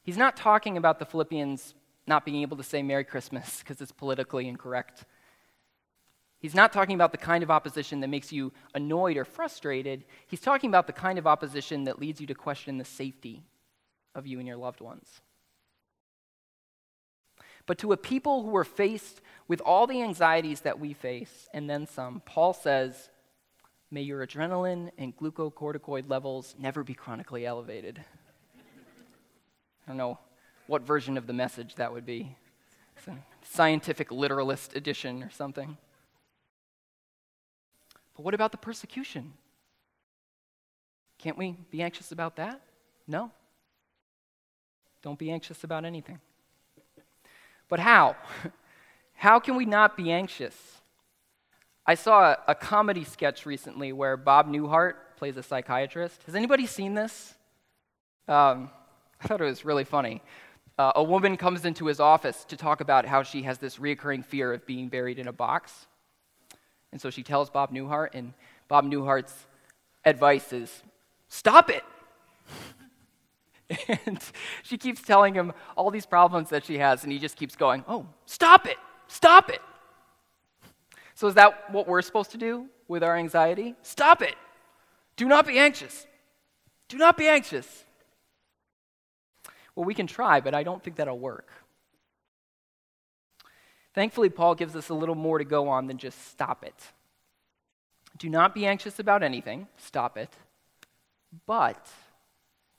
he's 0.03 0.17
not 0.17 0.37
talking 0.37 0.77
about 0.77 0.99
the 0.99 1.07
Philippians 1.07 1.75
not 2.07 2.25
being 2.25 2.43
able 2.43 2.57
to 2.57 2.63
say 2.63 2.83
Merry 2.83 3.05
Christmas 3.05 3.59
because 3.59 3.81
it's 3.81 3.93
politically 3.93 4.49
incorrect. 4.49 5.05
He's 6.39 6.55
not 6.55 6.73
talking 6.73 6.97
about 6.97 7.13
the 7.13 7.19
kind 7.19 7.45
of 7.45 7.51
opposition 7.53 8.01
that 8.01 8.09
makes 8.09 8.33
you 8.33 8.53
annoyed 8.75 9.17
or 9.17 9.25
frustrated. 9.25 10.05
He's 10.27 10.41
talking 10.41 10.69
about 10.69 10.89
the 10.89 10.93
kind 10.93 11.19
of 11.19 11.27
opposition 11.27 11.85
that 11.85 12.01
leads 12.01 12.21
you 12.21 12.27
to 12.27 12.35
question 12.35 12.79
the 12.79 12.85
safety 12.85 13.45
of 14.15 14.27
you 14.27 14.39
and 14.39 14.49
your 14.49 14.57
loved 14.57 14.81
ones. 14.81 15.21
But 17.67 17.79
to 17.79 17.93
a 17.93 17.97
people 17.97 18.43
who 18.43 18.57
are 18.57 18.65
faced 18.65 19.21
with 19.47 19.61
all 19.61 19.87
the 19.87 20.03
anxieties 20.03 20.63
that 20.63 20.81
we 20.81 20.95
face, 20.95 21.49
and 21.55 21.71
then 21.71 21.87
some, 21.87 22.21
Paul 22.27 22.53
says, 22.53 23.09
May 23.93 24.03
your 24.03 24.27
adrenaline 24.27 24.91
and 24.99 25.17
glucocorticoid 25.17 26.09
levels 26.09 26.57
never 26.59 26.83
be 26.83 26.95
chronically 26.95 27.47
elevated. 27.47 28.03
Don't 29.93 29.99
know 29.99 30.19
what 30.69 30.81
version 30.81 31.19
of 31.19 31.27
the 31.27 31.35
message 31.35 31.75
that 31.75 31.93
would 31.93 32.07
be. 32.07 32.35
It's 32.97 33.07
a 33.09 33.19
scientific 33.43 34.11
literalist 34.11 34.75
edition 34.75 35.23
or 35.23 35.29
something. 35.29 35.77
But 38.17 38.23
what 38.23 38.33
about 38.33 38.53
the 38.53 38.57
persecution? 38.57 39.35
Can't 41.19 41.37
we 41.37 41.59
be 41.71 41.83
anxious 41.83 42.11
about 42.11 42.37
that? 42.37 42.63
No. 43.07 43.33
Don't 45.03 45.19
be 45.19 45.31
anxious 45.31 45.63
about 45.63 45.85
anything. 45.85 46.21
But 47.69 47.79
how? 47.79 48.17
How 49.13 49.41
can 49.41 49.57
we 49.57 49.67
not 49.67 49.95
be 49.95 50.11
anxious? 50.11 50.57
I 51.85 51.97
saw 51.97 52.31
a, 52.31 52.39
a, 52.49 52.55
comedy 52.55 53.05
sketch 53.05 53.45
recently 53.45 53.93
where 53.93 54.17
Bob 54.17 54.49
Newhart 54.49 54.95
plays 55.19 55.37
a 55.37 55.43
psychiatrist. 55.43 56.23
Has 56.25 56.35
anybody 56.35 56.65
seen 56.65 56.95
this? 56.95 57.35
Um, 58.27 58.71
I 59.23 59.29
thought 59.29 59.41
it 59.41 59.45
was 59.45 59.65
really 59.65 59.85
funny. 59.85 60.21
Uh, 60.79 60.93
a 60.97 61.03
woman 61.03 61.37
comes 61.37 61.65
into 61.65 61.87
his 61.87 62.01
office 62.01 62.45
to 62.47 62.57
talk 62.57 62.81
about 62.81 63.07
how 63.07 63.23
she 63.23 63.43
has 63.43 63.59
this 63.59 63.77
reoccurring 63.77 64.25
fear 64.25 64.53
of 64.53 64.67
being 64.67 64.89
buried 64.89 65.19
in 65.19 65.29
a 65.29 65.33
box. 65.33 65.87
And 66.91 67.01
so 67.01 67.09
she 67.09 67.23
tells 67.23 67.49
Bob 67.49 67.73
Newhart, 67.73 68.11
and 68.15 68.33
Bob 68.69 68.85
Newhart's 68.85 69.47
advice 70.05 70.53
is 70.53 70.83
stop 71.29 71.71
it. 71.71 71.85
and 74.07 74.19
she 74.63 74.77
keeps 74.77 75.01
telling 75.03 75.35
him 75.35 75.53
all 75.77 75.91
these 75.91 76.07
problems 76.07 76.51
that 76.51 76.65
she 76.65 76.79
has, 76.79 77.05
and 77.05 77.13
he 77.13 77.19
just 77.19 77.37
keeps 77.37 77.55
going, 77.55 77.85
oh, 77.87 78.07
stop 78.27 78.67
it, 78.67 78.77
stop 79.07 79.51
it. 79.51 79.61
So, 81.15 81.29
is 81.29 81.35
that 81.35 81.71
what 81.71 81.87
we're 81.87 82.03
supposed 82.03 82.33
to 82.33 82.39
do 82.39 82.67
with 82.89 83.05
our 83.05 83.17
anxiety? 83.17 83.77
Stop 83.83 84.23
it. 84.23 84.35
Do 85.17 85.29
not 85.29 85.47
be 85.47 85.59
anxious. 85.59 86.07
Do 86.89 86.97
not 86.97 87.17
be 87.17 87.29
anxious. 87.29 87.85
Well, 89.75 89.85
we 89.85 89.95
can 89.95 90.07
try, 90.07 90.41
but 90.41 90.55
I 90.55 90.63
don't 90.63 90.83
think 90.83 90.97
that'll 90.97 91.19
work. 91.19 91.49
Thankfully, 93.95 94.31
Paul 94.31 94.55
gives 94.55 94.75
us 94.75 94.89
a 94.89 94.95
little 94.95 95.15
more 95.15 95.39
to 95.39 95.45
go 95.45 95.69
on 95.69 95.87
than 95.87 95.99
just 95.99 96.29
stop 96.29 96.65
it. 96.65 96.75
Do 98.19 98.29
not 98.29 98.55
be 98.55 98.67
anxious 98.67 98.99
about 98.99 99.23
anything, 99.23 99.69
stop 99.77 100.17
it, 100.19 100.31
but 101.47 101.89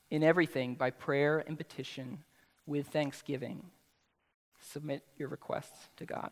in 0.10 0.24
everything, 0.24 0.76
by 0.76 0.92
prayer 0.92 1.44
and 1.48 1.58
petition, 1.58 2.20
with 2.66 2.88
thanksgiving, 2.88 3.64
submit 4.60 5.04
your 5.18 5.28
requests 5.28 5.90
to 5.98 6.06
God. 6.06 6.32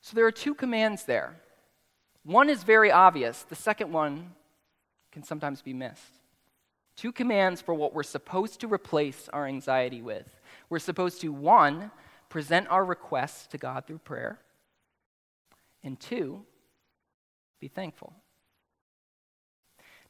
So 0.00 0.14
there 0.14 0.26
are 0.26 0.32
two 0.32 0.54
commands 0.54 1.04
there. 1.04 1.36
One 2.24 2.48
is 2.48 2.62
very 2.62 2.90
obvious, 2.90 3.42
the 3.42 3.54
second 3.54 3.92
one 3.92 4.32
can 5.12 5.22
sometimes 5.22 5.62
be 5.62 5.74
missed. 5.74 6.23
Two 6.96 7.12
commands 7.12 7.60
for 7.60 7.74
what 7.74 7.92
we're 7.92 8.02
supposed 8.02 8.60
to 8.60 8.68
replace 8.68 9.28
our 9.32 9.46
anxiety 9.46 10.00
with. 10.00 10.28
We're 10.70 10.78
supposed 10.78 11.20
to, 11.22 11.32
one, 11.32 11.90
present 12.28 12.68
our 12.68 12.84
requests 12.84 13.46
to 13.48 13.58
God 13.58 13.86
through 13.86 13.98
prayer, 13.98 14.40
and 15.82 15.98
two, 15.98 16.42
be 17.60 17.68
thankful. 17.68 18.12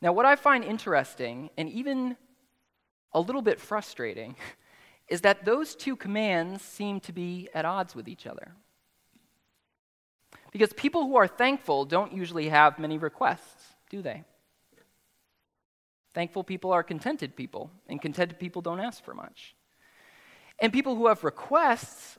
Now, 0.00 0.12
what 0.12 0.26
I 0.26 0.36
find 0.36 0.64
interesting 0.64 1.50
and 1.56 1.68
even 1.70 2.16
a 3.12 3.20
little 3.20 3.42
bit 3.42 3.60
frustrating 3.60 4.36
is 5.08 5.22
that 5.22 5.44
those 5.44 5.74
two 5.74 5.96
commands 5.96 6.62
seem 6.62 7.00
to 7.00 7.12
be 7.12 7.48
at 7.54 7.64
odds 7.64 7.94
with 7.94 8.08
each 8.08 8.26
other. 8.26 8.52
Because 10.50 10.72
people 10.72 11.02
who 11.02 11.16
are 11.16 11.26
thankful 11.26 11.84
don't 11.84 12.12
usually 12.12 12.48
have 12.48 12.78
many 12.78 12.96
requests, 12.96 13.74
do 13.90 14.02
they? 14.02 14.24
Thankful 16.14 16.44
people 16.44 16.73
are 16.73 16.83
contented 16.83 17.37
people, 17.37 17.71
and 17.88 18.00
contented 18.00 18.38
people 18.38 18.62
don't 18.62 18.80
ask 18.80 19.04
for 19.04 19.14
much. 19.14 19.54
And 20.61 20.73
people 20.73 20.94
who 20.94 21.09
have 21.09 21.25
requests, 21.25 22.18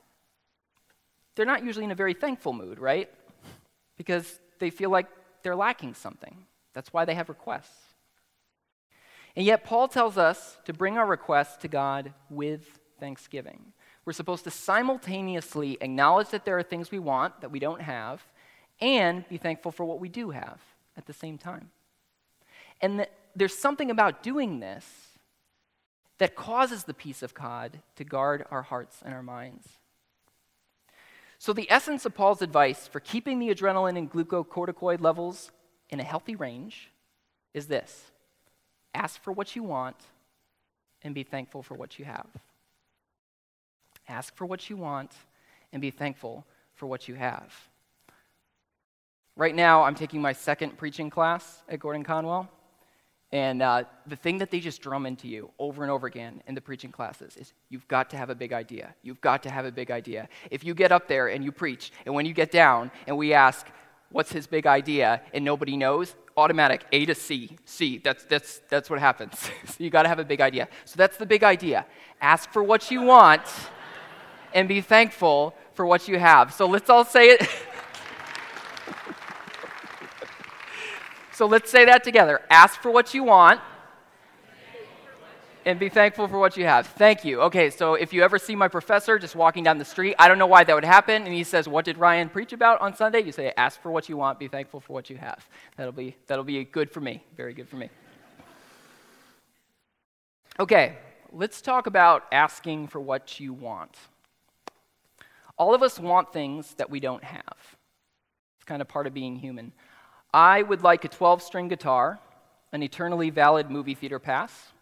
they're 1.36 1.46
not 1.46 1.64
usually 1.64 1.86
in 1.86 1.92
a 1.92 1.96
very 1.96 2.14
thankful 2.14 2.52
mood, 2.52 2.78
right? 2.78 3.10
Because 3.98 4.40
they 4.60 4.70
feel 4.70 4.90
like 4.90 5.08
they're 5.44 5.56
lacking 5.56 5.94
something. 5.94 6.46
That's 6.74 6.92
why 6.92 7.06
they 7.06 7.16
have 7.16 7.30
requests. 7.30 7.94
And 9.36 9.46
yet, 9.46 9.64
Paul 9.64 9.88
tells 9.88 10.18
us 10.18 10.58
to 10.66 10.74
bring 10.74 10.98
our 10.98 11.06
requests 11.06 11.58
to 11.58 11.68
God 11.68 12.14
with 12.30 12.80
thanksgiving. 13.00 13.74
We're 14.06 14.14
supposed 14.14 14.44
to 14.44 14.52
simultaneously 14.52 15.78
acknowledge 15.82 16.30
that 16.30 16.46
there 16.46 16.58
are 16.58 16.64
things 16.64 16.92
we 16.92 17.00
want 17.00 17.42
that 17.42 17.52
we 17.52 17.60
don't 17.60 17.82
have 17.82 18.22
and 18.80 19.28
be 19.30 19.38
thankful 19.38 19.72
for 19.72 19.86
what 19.86 20.00
we 20.00 20.10
do 20.10 20.30
have 20.30 20.62
at 20.98 21.06
the 21.06 21.14
same 21.14 21.38
time. 21.38 21.72
And 22.82 23.08
there's 23.36 23.58
something 23.58 23.92
about 23.92 24.24
doing 24.24 24.60
this 24.60 24.86
that 26.18 26.36
causes 26.36 26.84
the 26.84 26.94
peace 26.94 27.22
of 27.22 27.34
God 27.34 27.80
to 27.96 28.04
guard 28.04 28.46
our 28.52 28.62
hearts 28.62 29.02
and 29.04 29.14
our 29.14 29.24
minds. 29.24 29.68
So, 31.38 31.52
the 31.52 31.70
essence 31.70 32.06
of 32.06 32.16
Paul's 32.16 32.42
advice 32.42 32.88
for 32.88 33.00
keeping 33.00 33.40
the 33.40 33.54
adrenaline 33.54 33.98
and 33.98 34.12
glucocorticoid 34.12 35.02
levels 35.02 35.52
in 35.90 36.00
a 36.00 36.04
healthy 36.04 36.36
range 36.36 36.92
is 37.54 37.68
this 37.68 38.12
ask 38.94 39.22
for 39.22 39.34
what 39.34 39.56
you 39.56 39.64
want 39.64 39.98
and 41.04 41.14
be 41.14 41.24
thankful 41.24 41.62
for 41.62 41.76
what 41.76 42.00
you 42.00 42.06
have. 42.06 42.28
Ask 44.08 44.36
for 44.36 44.46
what 44.46 44.70
you 44.70 44.78
want 44.78 45.12
and 45.74 45.82
be 45.82 45.92
thankful 45.92 46.46
for 46.74 46.88
what 46.88 47.08
you 47.08 47.16
have. 47.16 47.54
Right 49.36 49.54
now, 49.54 49.84
I'm 49.84 49.96
taking 49.96 50.22
my 50.22 50.32
second 50.32 50.78
preaching 50.78 51.10
class 51.10 51.64
at 51.68 51.80
Gordon 51.80 52.04
Conwell. 52.04 52.50
And 53.36 53.62
uh, 53.62 53.84
the 54.08 54.16
thing 54.16 54.38
that 54.38 54.50
they 54.50 54.62
just 54.62 54.82
drum 54.82 55.06
into 55.06 55.28
you 55.28 55.52
over 55.60 55.84
and 55.84 55.92
over 55.92 56.08
again 56.08 56.42
in 56.48 56.56
the 56.56 56.62
preaching 56.62 56.90
classes 56.90 57.36
is 57.36 57.52
you've 57.68 57.86
got 57.90 58.10
to 58.12 58.18
have 58.18 58.30
a 58.30 58.36
big 58.36 58.54
idea. 58.54 58.96
You've 59.04 59.20
got 59.20 59.44
to 59.44 59.50
have 59.50 59.66
a 59.66 59.74
big 59.74 59.92
idea. 59.92 60.30
If 60.52 60.64
you 60.64 60.74
get 60.74 60.94
up 60.94 61.10
there 61.10 61.28
and 61.28 61.44
you 61.44 61.52
preach, 61.52 61.92
and 62.06 62.16
when 62.16 62.26
you 62.26 62.34
get 62.34 62.50
down 62.50 62.92
and 63.08 63.18
we 63.18 63.34
ask, 63.34 63.68
what's 64.10 64.32
his 64.32 64.48
big 64.48 64.66
idea, 64.66 65.22
and 65.34 65.44
nobody 65.44 65.76
knows, 65.76 66.16
automatic 66.38 66.86
A 66.94 67.06
to 67.08 67.14
C. 67.14 67.58
C, 67.66 67.98
that's, 67.98 68.24
that's, 68.24 68.62
that's 68.70 68.90
what 68.90 69.00
happens. 69.00 69.38
so 69.66 69.84
you 69.84 69.90
got 69.90 70.04
to 70.04 70.08
have 70.08 70.20
a 70.20 70.24
big 70.24 70.40
idea. 70.40 70.70
So 70.86 70.96
that's 70.96 71.18
the 71.18 71.26
big 71.26 71.44
idea. 71.44 71.86
Ask 72.22 72.54
for 72.54 72.64
what 72.64 72.90
you 72.90 73.02
want 73.02 73.42
and 74.54 74.70
be 74.70 74.80
thankful 74.80 75.54
for 75.74 75.86
what 75.86 76.08
you 76.08 76.18
have. 76.20 76.54
So 76.54 76.68
let's 76.68 76.90
all 76.90 77.04
say 77.04 77.32
it. 77.32 77.46
So 81.36 81.48
let's 81.48 81.70
say 81.70 81.84
that 81.84 82.06
together. 82.06 82.40
Ask 82.50 82.82
for 82.82 82.90
what 82.92 83.14
you 83.14 83.26
want 83.26 83.60
and 85.66 85.78
be 85.78 85.90
thankful 85.90 86.30
for 86.30 86.40
what 86.40 86.56
you 86.56 86.64
have. 86.64 86.88
Thank 86.88 87.26
you. 87.26 87.42
Okay, 87.42 87.70
so 87.72 87.96
if 87.96 88.14
you 88.14 88.24
ever 88.24 88.40
see 88.40 88.56
my 88.56 88.70
professor 88.70 89.20
just 89.20 89.36
walking 89.36 89.62
down 89.62 89.78
the 89.78 89.84
street, 89.84 90.16
I 90.18 90.30
don't 90.30 90.40
know 90.40 90.48
why 90.48 90.64
that 90.64 90.74
would 90.74 90.86
happen, 90.86 91.24
and 91.24 91.34
he 91.34 91.44
says, 91.44 91.68
What 91.68 91.84
did 91.84 91.98
Ryan 91.98 92.30
preach 92.30 92.54
about 92.54 92.80
on 92.80 92.96
Sunday? 92.96 93.20
You 93.20 93.34
say, 93.34 93.52
Ask 93.58 93.82
for 93.82 93.92
what 93.92 94.08
you 94.08 94.16
want, 94.16 94.40
be 94.40 94.48
thankful 94.48 94.80
for 94.80 94.94
what 94.94 95.10
you 95.10 95.18
have. 95.18 95.46
That'll 95.76 95.92
be, 95.92 96.16
that'll 96.28 96.46
be 96.46 96.64
good 96.64 96.90
for 96.90 97.02
me. 97.02 97.22
Very 97.36 97.54
good 97.54 97.68
for 97.68 97.76
me. 97.76 97.90
Okay, 100.58 100.96
let's 101.34 101.62
talk 101.62 101.86
about 101.86 102.24
asking 102.32 102.88
for 102.88 103.02
what 103.02 103.42
you 103.42 103.52
want. 103.52 103.98
All 105.58 105.76
of 105.76 105.84
us 105.84 106.00
want 106.00 106.32
things 106.32 106.76
that 106.76 106.90
we 106.90 107.02
don't 107.02 107.26
have. 107.26 107.58
It's 108.56 108.66
kind 108.66 108.82
of 108.82 108.88
part 108.88 109.06
of 109.06 109.14
being 109.14 109.36
human. 109.36 109.74
I 110.36 110.64
would 110.64 110.84
like 110.84 111.06
a 111.06 111.08
12 111.08 111.42
string 111.42 111.70
guitar, 111.70 112.20
an 112.74 112.84
eternally 112.84 113.30
valid 113.30 113.72
movie 113.72 113.96
theater 113.96 114.20
pass, 114.20 114.74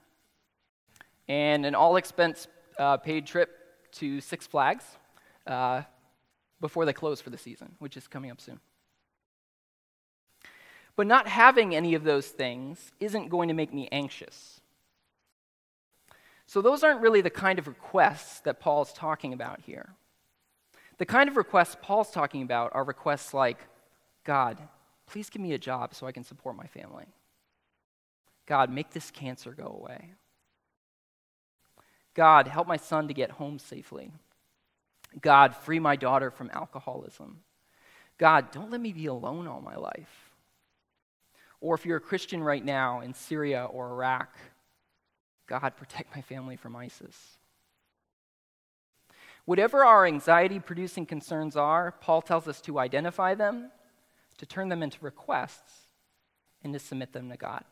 and 1.27 1.63
an 1.63 1.75
all 1.75 1.95
expense 1.95 2.47
uh, 2.79 2.97
paid 2.97 3.27
trip 3.27 3.51
to 3.91 4.19
Six 4.19 4.47
Flags 4.47 4.83
uh, 5.45 5.83
before 6.59 6.85
they 6.85 6.93
close 6.93 7.21
for 7.21 7.29
the 7.29 7.37
season, 7.37 7.75
which 7.77 7.95
is 7.95 8.07
coming 8.07 8.31
up 8.31 8.41
soon. 8.41 8.59
But 10.95 11.05
not 11.05 11.27
having 11.27 11.75
any 11.75 11.93
of 11.93 12.03
those 12.03 12.29
things 12.29 12.91
isn't 12.99 13.29
going 13.29 13.47
to 13.49 13.53
make 13.53 13.71
me 13.71 13.87
anxious. 13.91 14.59
So, 16.47 16.63
those 16.63 16.83
aren't 16.83 17.01
really 17.01 17.21
the 17.21 17.29
kind 17.29 17.59
of 17.59 17.67
requests 17.67 18.39
that 18.39 18.59
Paul's 18.59 18.91
talking 18.91 19.33
about 19.33 19.61
here. 19.61 19.89
The 20.97 21.05
kind 21.05 21.29
of 21.29 21.37
requests 21.37 21.77
Paul's 21.79 22.09
talking 22.09 22.41
about 22.41 22.71
are 22.73 22.83
requests 22.83 23.35
like 23.35 23.59
God, 24.23 24.57
Please 25.07 25.29
give 25.29 25.41
me 25.41 25.53
a 25.53 25.57
job 25.57 25.93
so 25.93 26.07
I 26.07 26.11
can 26.11 26.23
support 26.23 26.55
my 26.55 26.67
family. 26.67 27.05
God, 28.45 28.69
make 28.69 28.91
this 28.91 29.11
cancer 29.11 29.51
go 29.51 29.77
away. 29.79 30.13
God, 32.13 32.47
help 32.47 32.67
my 32.67 32.77
son 32.77 33.07
to 33.07 33.13
get 33.13 33.31
home 33.31 33.59
safely. 33.59 34.11
God, 35.21 35.55
free 35.55 35.79
my 35.79 35.95
daughter 35.95 36.31
from 36.31 36.49
alcoholism. 36.53 37.39
God, 38.17 38.51
don't 38.51 38.71
let 38.71 38.81
me 38.81 38.93
be 38.93 39.07
alone 39.07 39.47
all 39.47 39.61
my 39.61 39.75
life. 39.75 40.31
Or 41.61 41.75
if 41.75 41.85
you're 41.85 41.97
a 41.97 42.01
Christian 42.01 42.43
right 42.43 42.63
now 42.63 43.01
in 43.01 43.13
Syria 43.13 43.65
or 43.65 43.89
Iraq, 43.91 44.35
God, 45.47 45.75
protect 45.77 46.15
my 46.15 46.21
family 46.21 46.55
from 46.55 46.75
ISIS. 46.75 47.37
Whatever 49.45 49.83
our 49.83 50.05
anxiety 50.05 50.59
producing 50.59 51.05
concerns 51.05 51.55
are, 51.55 51.91
Paul 52.01 52.21
tells 52.21 52.47
us 52.47 52.61
to 52.61 52.79
identify 52.79 53.35
them 53.35 53.71
to 54.43 54.45
turn 54.45 54.67
them 54.67 54.83
into 54.83 54.97
requests, 54.99 55.87
and 56.63 56.73
to 56.73 56.79
submit 56.79 57.13
them 57.13 57.29
to 57.29 57.37
God. 57.37 57.63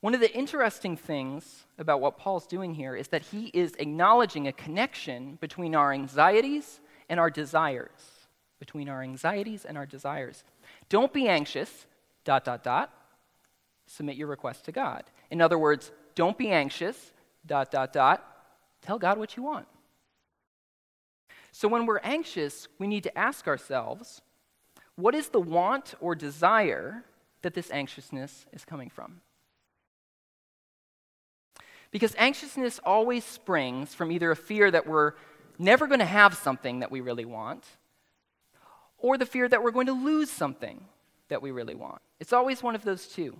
One 0.00 0.14
of 0.14 0.20
the 0.20 0.32
interesting 0.32 0.96
things 0.96 1.64
about 1.76 2.00
what 2.00 2.18
Paul's 2.18 2.46
doing 2.46 2.74
here 2.74 2.94
is 2.94 3.08
that 3.08 3.22
he 3.22 3.46
is 3.46 3.74
acknowledging 3.80 4.46
a 4.46 4.52
connection 4.52 5.38
between 5.40 5.74
our 5.74 5.92
anxieties 5.92 6.78
and 7.08 7.18
our 7.18 7.30
desires. 7.30 7.90
Between 8.60 8.88
our 8.88 9.02
anxieties 9.02 9.64
and 9.64 9.76
our 9.76 9.86
desires. 9.86 10.44
Don't 10.88 11.12
be 11.12 11.26
anxious, 11.26 11.86
dot, 12.24 12.44
dot, 12.44 12.62
dot. 12.62 12.92
Submit 13.86 14.16
your 14.16 14.28
request 14.28 14.66
to 14.66 14.72
God. 14.72 15.02
In 15.32 15.40
other 15.40 15.58
words, 15.58 15.90
don't 16.14 16.38
be 16.38 16.50
anxious, 16.50 17.10
dot, 17.44 17.72
dot, 17.72 17.92
dot. 17.92 18.24
Tell 18.82 19.00
God 19.00 19.18
what 19.18 19.36
you 19.36 19.42
want. 19.42 19.66
So 21.50 21.66
when 21.66 21.86
we're 21.86 21.98
anxious, 21.98 22.68
we 22.78 22.86
need 22.86 23.02
to 23.02 23.18
ask 23.18 23.48
ourselves 23.48 24.20
what 24.98 25.14
is 25.14 25.28
the 25.28 25.40
want 25.40 25.94
or 26.00 26.16
desire 26.16 27.04
that 27.42 27.54
this 27.54 27.70
anxiousness 27.70 28.46
is 28.52 28.64
coming 28.64 28.90
from? 28.90 29.20
Because 31.92 32.16
anxiousness 32.18 32.80
always 32.84 33.24
springs 33.24 33.94
from 33.94 34.10
either 34.10 34.32
a 34.32 34.36
fear 34.36 34.72
that 34.72 34.88
we're 34.88 35.12
never 35.56 35.86
going 35.86 36.00
to 36.00 36.04
have 36.04 36.34
something 36.34 36.80
that 36.80 36.90
we 36.90 37.00
really 37.00 37.24
want, 37.24 37.64
or 38.98 39.16
the 39.16 39.24
fear 39.24 39.48
that 39.48 39.62
we're 39.62 39.70
going 39.70 39.86
to 39.86 39.92
lose 39.92 40.30
something 40.30 40.84
that 41.28 41.42
we 41.42 41.52
really 41.52 41.76
want. 41.76 42.02
It's 42.18 42.32
always 42.32 42.60
one 42.60 42.74
of 42.74 42.82
those 42.82 43.06
two. 43.06 43.38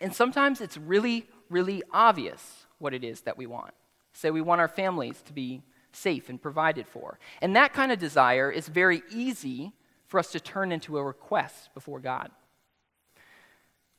And 0.00 0.14
sometimes 0.14 0.60
it's 0.60 0.76
really, 0.78 1.28
really 1.50 1.82
obvious 1.92 2.66
what 2.78 2.94
it 2.94 3.02
is 3.02 3.22
that 3.22 3.36
we 3.36 3.48
want. 3.48 3.74
Say 4.12 4.30
we 4.30 4.40
want 4.40 4.60
our 4.60 4.68
families 4.68 5.20
to 5.26 5.32
be 5.32 5.62
safe 5.90 6.28
and 6.28 6.40
provided 6.40 6.86
for. 6.86 7.18
And 7.40 7.56
that 7.56 7.72
kind 7.72 7.90
of 7.90 7.98
desire 7.98 8.48
is 8.48 8.68
very 8.68 9.02
easy 9.10 9.72
for 10.12 10.18
us 10.18 10.30
to 10.30 10.38
turn 10.38 10.72
into 10.72 10.98
a 10.98 11.02
request 11.02 11.70
before 11.72 11.98
God. 11.98 12.30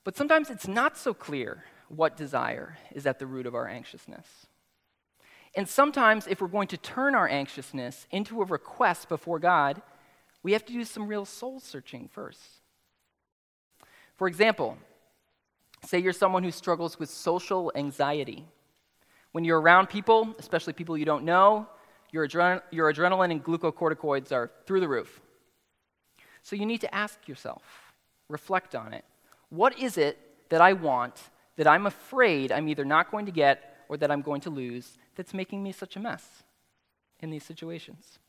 But 0.03 0.15
sometimes 0.15 0.51
it's 0.51 0.67
not 0.67 0.96
so 0.96 1.12
clear 1.12 1.63
what 1.88 2.15
desire 2.15 2.77
is 2.91 3.08
at 3.08 3.17
the 3.17 3.25
root 3.25 3.48
of 3.48 3.55
our 3.55 3.67
anxiousness. 3.67 4.27
And 5.55 5.67
sometimes, 5.67 6.27
if 6.27 6.39
we're 6.39 6.50
going 6.50 6.67
to 6.67 6.77
turn 6.77 7.15
our 7.15 7.27
anxiousness 7.27 8.05
into 8.12 8.43
a 8.43 8.46
request 8.46 9.10
before 9.10 9.39
God, 9.39 9.82
we 10.43 10.51
have 10.51 10.63
to 10.65 10.74
do 10.74 10.84
some 10.84 11.08
real 11.08 11.25
soul 11.25 11.60
searching 11.60 12.08
first. 12.08 12.62
For 14.15 14.27
example, 14.27 14.77
say 15.84 15.98
you're 15.98 16.13
someone 16.13 16.43
who 16.43 16.51
struggles 16.51 17.00
with 17.00 17.10
social 17.10 17.72
anxiety. 17.74 18.46
When 19.32 19.43
you're 19.46 19.60
around 19.60 19.88
people, 19.88 20.36
especially 20.38 20.74
people 20.74 20.96
you 20.96 21.05
don't 21.05 21.25
know, 21.25 21.67
your, 22.12 22.25
your 22.70 22.93
adrenaline 22.93 23.32
and 23.32 23.43
glucocorticoids 23.43 24.32
are 24.32 24.51
through 24.67 24.82
the 24.82 24.88
roof. 24.88 25.20
So 26.43 26.55
you 26.55 26.65
need 26.65 26.81
to 26.81 26.93
ask 26.93 27.27
yourself, 27.27 27.63
reflect 28.29 28.75
on 28.75 28.93
it. 28.93 29.05
What 29.50 29.79
is 29.79 29.97
it 29.97 30.19
that 30.50 30.62
I 30.62 30.73
want 30.73 31.15
that 31.55 31.67
I'm 31.67 31.85
afraid 31.85 32.51
I'm 32.51 32.67
either 32.67 32.85
not 32.85 33.09
going 33.09 33.25
to 33.25 33.31
get 33.31 33.85
or 33.89 33.97
that 33.97 34.12
I'm 34.12 34.21
going 34.21 34.41
to 34.41 34.50
lose 34.50 34.97
that's 35.15 35.33
making 35.33 35.63
me 35.63 35.71
such 35.71 35.95
a 35.95 36.00
mess 36.00 36.43
in 37.21 37.29
these 37.31 37.43
situations? 37.43 38.19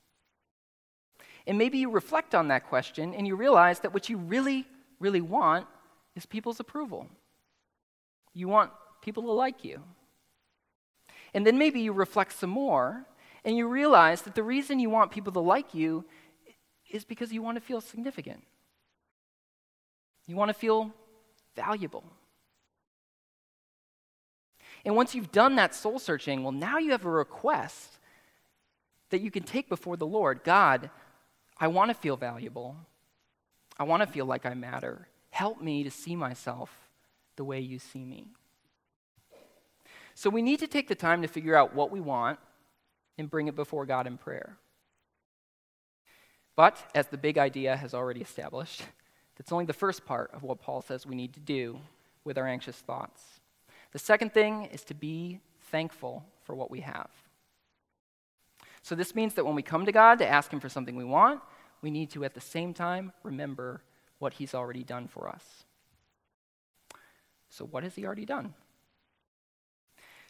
And 1.47 1.59
maybe 1.59 1.79
you 1.79 1.91
reflect 1.91 2.35
on 2.35 2.49
that 2.49 2.69
question 2.69 3.15
and 3.15 3.27
you 3.27 3.37
realize 3.37 3.81
that 3.81 3.93
what 3.93 4.09
you 4.09 4.17
really, 4.17 4.67
really 5.01 5.21
want 5.21 5.67
is 6.15 6.25
people's 6.25 6.61
approval. 6.61 7.09
You 8.33 8.49
want 8.49 8.71
people 9.03 9.25
to 9.25 9.33
like 9.33 9.65
you. 9.65 9.83
And 11.35 11.45
then 11.47 11.59
maybe 11.59 11.81
you 11.81 11.93
reflect 11.93 12.33
some 12.33 12.51
more 12.51 13.05
and 13.45 13.57
you 13.57 13.69
realize 13.69 14.23
that 14.23 14.35
the 14.35 14.43
reason 14.43 14.79
you 14.79 14.89
want 14.89 15.11
people 15.11 15.33
to 15.33 15.41
like 15.41 15.75
you 15.75 16.05
is 16.95 17.05
because 17.05 17.33
you 17.33 17.43
want 17.43 17.57
to 17.57 17.61
feel 17.61 17.81
significant. 17.81 18.41
You 20.29 20.37
want 20.37 20.49
to 20.49 20.55
feel 20.55 20.93
valuable. 21.57 22.05
And 24.85 24.95
once 24.95 25.13
you've 25.15 25.33
done 25.33 25.57
that 25.57 25.75
soul 25.75 25.99
searching, 25.99 26.45
well, 26.45 26.53
now 26.53 26.79
you 26.79 26.93
have 26.93 27.05
a 27.05 27.11
request 27.11 27.99
that 29.11 29.21
you 29.21 29.31
can 29.31 29.43
take 29.43 29.69
before 29.69 29.97
the 29.97 30.07
Lord 30.07 30.45
God, 30.45 30.89
I 31.59 31.67
want 31.67 31.91
to 31.91 31.95
feel 31.95 32.17
valuable. 32.17 32.77
I 33.77 33.83
want 33.83 34.03
to 34.03 34.07
feel 34.07 34.25
like 34.25 34.47
I 34.47 34.55
matter. 34.55 35.09
Help 35.31 35.61
me 35.61 35.83
to 35.83 35.91
see 35.91 36.15
myself 36.15 36.71
the 37.35 37.45
way 37.45 37.59
you 37.59 37.81
see 37.81 38.05
me. 38.05 38.29
So 40.15 40.31
we 40.31 40.43
need 40.43 40.61
to 40.61 40.69
take 40.69 40.87
the 40.87 40.95
time 40.95 41.23
to 41.23 41.29
figure 41.29 41.57
out 41.57 41.75
what 41.75 41.91
we 41.91 42.01
want 42.01 42.39
and 43.19 43.29
bring 43.29 43.49
it 43.49 43.57
before 43.57 43.85
God 43.85 44.07
in 44.07 44.17
prayer. 44.17 44.59
But, 46.57 46.83
as 46.95 47.09
the 47.09 47.19
big 47.19 47.39
idea 47.39 47.77
has 47.77 47.95
already 47.95 48.21
established, 48.21 48.83
that's 49.37 49.53
only 49.53 49.65
the 49.65 49.73
first 49.73 50.07
part 50.07 50.31
of 50.33 50.43
what 50.43 50.61
Paul 50.61 50.83
says 50.83 51.07
we 51.07 51.17
need 51.17 51.35
to 51.35 51.41
do 51.41 51.79
with 52.25 52.39
our 52.39 52.47
anxious 52.47 52.77
thoughts. 52.77 53.41
The 53.93 53.99
second 53.99 54.33
thing 54.33 54.67
is 54.67 54.85
to 54.85 54.95
be 54.95 55.41
thankful 55.71 56.25
for 56.43 56.55
what 56.55 56.71
we 56.71 56.81
have. 56.81 57.11
So, 58.83 58.95
this 58.95 59.15
means 59.15 59.35
that 59.35 59.47
when 59.47 59.55
we 59.55 59.63
come 59.63 59.87
to 59.87 59.93
God 59.93 60.19
to 60.19 60.29
ask 60.29 60.53
Him 60.53 60.61
for 60.61 60.69
something 60.69 60.95
we 60.95 61.05
want, 61.05 61.41
we 61.83 61.91
need 61.91 62.11
to 62.11 62.25
at 62.25 62.35
the 62.35 62.41
same 62.41 62.75
time 62.75 63.13
remember 63.23 63.83
what 64.19 64.35
He's 64.35 64.55
already 64.55 64.85
done 64.85 65.09
for 65.09 65.29
us. 65.29 65.65
So, 67.49 67.65
what 67.65 67.83
has 67.83 67.95
He 67.95 68.05
already 68.05 68.27
done? 68.27 68.55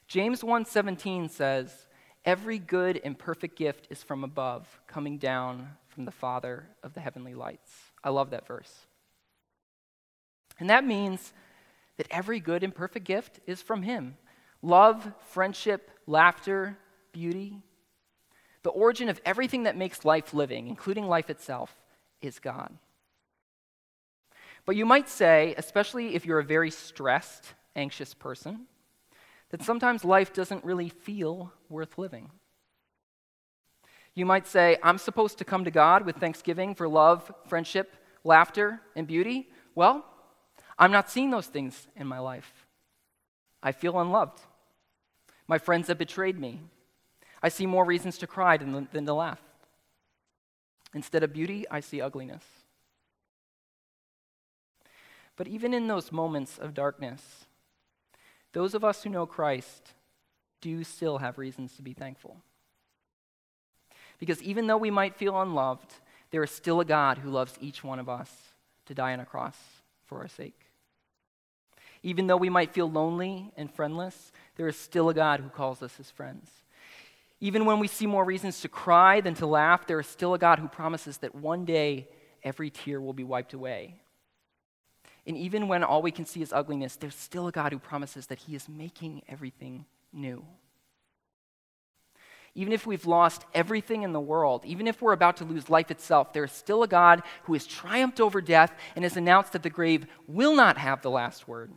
James 0.06 0.42
1:17 0.42 1.30
says, 1.30 1.86
Every 2.24 2.58
good 2.58 3.00
and 3.04 3.18
perfect 3.18 3.56
gift 3.56 3.86
is 3.90 4.02
from 4.02 4.24
above, 4.24 4.80
coming 4.86 5.18
down 5.18 5.76
from 5.94 6.04
the 6.04 6.10
Father 6.10 6.66
of 6.82 6.94
the 6.94 7.00
heavenly 7.00 7.34
lights. 7.34 7.72
I 8.02 8.10
love 8.10 8.30
that 8.30 8.46
verse. 8.46 8.86
And 10.58 10.68
that 10.70 10.84
means 10.84 11.32
that 11.96 12.08
every 12.10 12.40
good 12.40 12.62
and 12.62 12.74
perfect 12.74 13.06
gift 13.06 13.40
is 13.46 13.62
from 13.62 13.82
Him 13.82 14.16
love, 14.62 15.12
friendship, 15.28 15.90
laughter, 16.06 16.76
beauty. 17.12 17.62
The 18.62 18.70
origin 18.70 19.08
of 19.10 19.20
everything 19.24 19.64
that 19.64 19.76
makes 19.76 20.04
life 20.04 20.32
living, 20.32 20.68
including 20.68 21.06
life 21.06 21.28
itself, 21.28 21.74
is 22.22 22.38
God. 22.38 22.72
But 24.64 24.76
you 24.76 24.86
might 24.86 25.10
say, 25.10 25.54
especially 25.58 26.14
if 26.14 26.24
you're 26.24 26.38
a 26.38 26.44
very 26.44 26.70
stressed, 26.70 27.52
anxious 27.76 28.14
person, 28.14 28.66
that 29.50 29.62
sometimes 29.62 30.04
life 30.04 30.32
doesn't 30.32 30.64
really 30.64 30.88
feel 30.88 31.52
worth 31.68 31.98
living. 31.98 32.30
You 34.14 34.26
might 34.26 34.46
say, 34.46 34.78
I'm 34.82 34.98
supposed 34.98 35.38
to 35.38 35.44
come 35.44 35.64
to 35.64 35.70
God 35.70 36.06
with 36.06 36.16
thanksgiving 36.16 36.74
for 36.74 36.88
love, 36.88 37.32
friendship, 37.46 37.96
laughter, 38.22 38.80
and 38.94 39.06
beauty. 39.06 39.48
Well, 39.74 40.04
I'm 40.78 40.92
not 40.92 41.10
seeing 41.10 41.30
those 41.30 41.46
things 41.46 41.88
in 41.96 42.06
my 42.06 42.18
life. 42.18 42.66
I 43.62 43.72
feel 43.72 43.98
unloved. 43.98 44.40
My 45.48 45.58
friends 45.58 45.88
have 45.88 45.98
betrayed 45.98 46.38
me. 46.38 46.60
I 47.42 47.48
see 47.48 47.66
more 47.66 47.84
reasons 47.84 48.18
to 48.18 48.26
cry 48.26 48.56
than, 48.56 48.88
than 48.92 49.06
to 49.06 49.14
laugh. 49.14 49.40
Instead 50.94 51.22
of 51.22 51.32
beauty, 51.32 51.66
I 51.70 51.80
see 51.80 52.00
ugliness. 52.00 52.44
But 55.36 55.48
even 55.48 55.74
in 55.74 55.88
those 55.88 56.12
moments 56.12 56.58
of 56.58 56.74
darkness, 56.74 57.46
those 58.52 58.74
of 58.74 58.84
us 58.84 59.02
who 59.02 59.10
know 59.10 59.26
Christ 59.26 59.92
do 60.60 60.84
still 60.84 61.18
have 61.18 61.38
reasons 61.38 61.74
to 61.76 61.82
be 61.82 61.92
thankful. 61.92 62.36
Because 64.24 64.42
even 64.42 64.66
though 64.66 64.76
we 64.76 64.90
might 64.90 65.16
feel 65.16 65.40
unloved, 65.40 65.92
there 66.30 66.42
is 66.42 66.50
still 66.50 66.80
a 66.80 66.84
God 66.84 67.18
who 67.18 67.30
loves 67.30 67.58
each 67.60 67.84
one 67.84 67.98
of 67.98 68.08
us 68.08 68.30
to 68.86 68.94
die 68.94 69.12
on 69.12 69.20
a 69.20 69.24
cross 69.24 69.56
for 70.06 70.18
our 70.18 70.28
sake. 70.28 70.58
Even 72.02 72.26
though 72.26 72.36
we 72.36 72.50
might 72.50 72.72
feel 72.72 72.90
lonely 72.90 73.52
and 73.56 73.72
friendless, 73.72 74.32
there 74.56 74.68
is 74.68 74.76
still 74.76 75.08
a 75.08 75.14
God 75.14 75.40
who 75.40 75.48
calls 75.48 75.82
us 75.82 75.96
his 75.96 76.10
friends. 76.10 76.50
Even 77.40 77.64
when 77.64 77.78
we 77.78 77.88
see 77.88 78.06
more 78.06 78.24
reasons 78.24 78.60
to 78.60 78.68
cry 78.68 79.20
than 79.20 79.34
to 79.34 79.46
laugh, 79.46 79.86
there 79.86 80.00
is 80.00 80.06
still 80.06 80.34
a 80.34 80.38
God 80.38 80.58
who 80.58 80.68
promises 80.68 81.18
that 81.18 81.34
one 81.34 81.64
day 81.64 82.08
every 82.42 82.70
tear 82.70 83.00
will 83.00 83.12
be 83.12 83.24
wiped 83.24 83.54
away 83.54 84.00
and 85.26 85.36
even 85.36 85.68
when 85.68 85.82
all 85.82 86.02
we 86.02 86.10
can 86.10 86.26
see 86.26 86.42
is 86.42 86.52
ugliness, 86.52 86.96
there's 86.96 87.14
still 87.14 87.48
a 87.48 87.52
God 87.52 87.72
who 87.72 87.78
promises 87.78 88.26
that 88.26 88.40
He 88.40 88.54
is 88.54 88.68
making 88.68 89.22
everything 89.28 89.86
new. 90.12 90.44
Even 92.54 92.72
if 92.72 92.86
we've 92.86 93.06
lost 93.06 93.44
everything 93.52 94.02
in 94.02 94.12
the 94.12 94.20
world, 94.20 94.64
even 94.64 94.86
if 94.86 95.02
we're 95.02 95.12
about 95.12 95.38
to 95.38 95.44
lose 95.44 95.68
life 95.68 95.90
itself, 95.90 96.32
there 96.32 96.44
is 96.44 96.52
still 96.52 96.84
a 96.84 96.88
God 96.88 97.22
who 97.44 97.52
has 97.54 97.66
triumphed 97.66 98.20
over 98.20 98.40
death 98.40 98.72
and 98.94 99.02
has 99.04 99.16
announced 99.16 99.52
that 99.52 99.64
the 99.64 99.70
grave 99.70 100.06
will 100.28 100.54
not 100.54 100.78
have 100.78 101.02
the 101.02 101.10
last 101.10 101.48
word. 101.48 101.72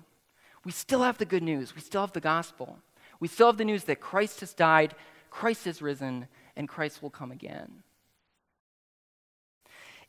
We 0.64 0.72
still 0.72 1.02
have 1.02 1.18
the 1.18 1.26
good 1.26 1.44
news. 1.44 1.74
We 1.74 1.82
still 1.82 2.02
have 2.02 2.14
the 2.14 2.20
gospel. 2.20 2.78
We 3.20 3.28
still 3.28 3.48
have 3.48 3.58
the 3.58 3.66
news 3.66 3.86
that 3.86 4.00
Christ 4.00 4.42
has 4.42 4.54
died, 4.54 4.94
Christ 5.32 5.66
has 5.66 5.82
risen, 5.82 6.28
and 6.56 6.70
Christ 6.70 7.02
will 7.02 7.10
come 7.10 7.32
again. 7.32 7.84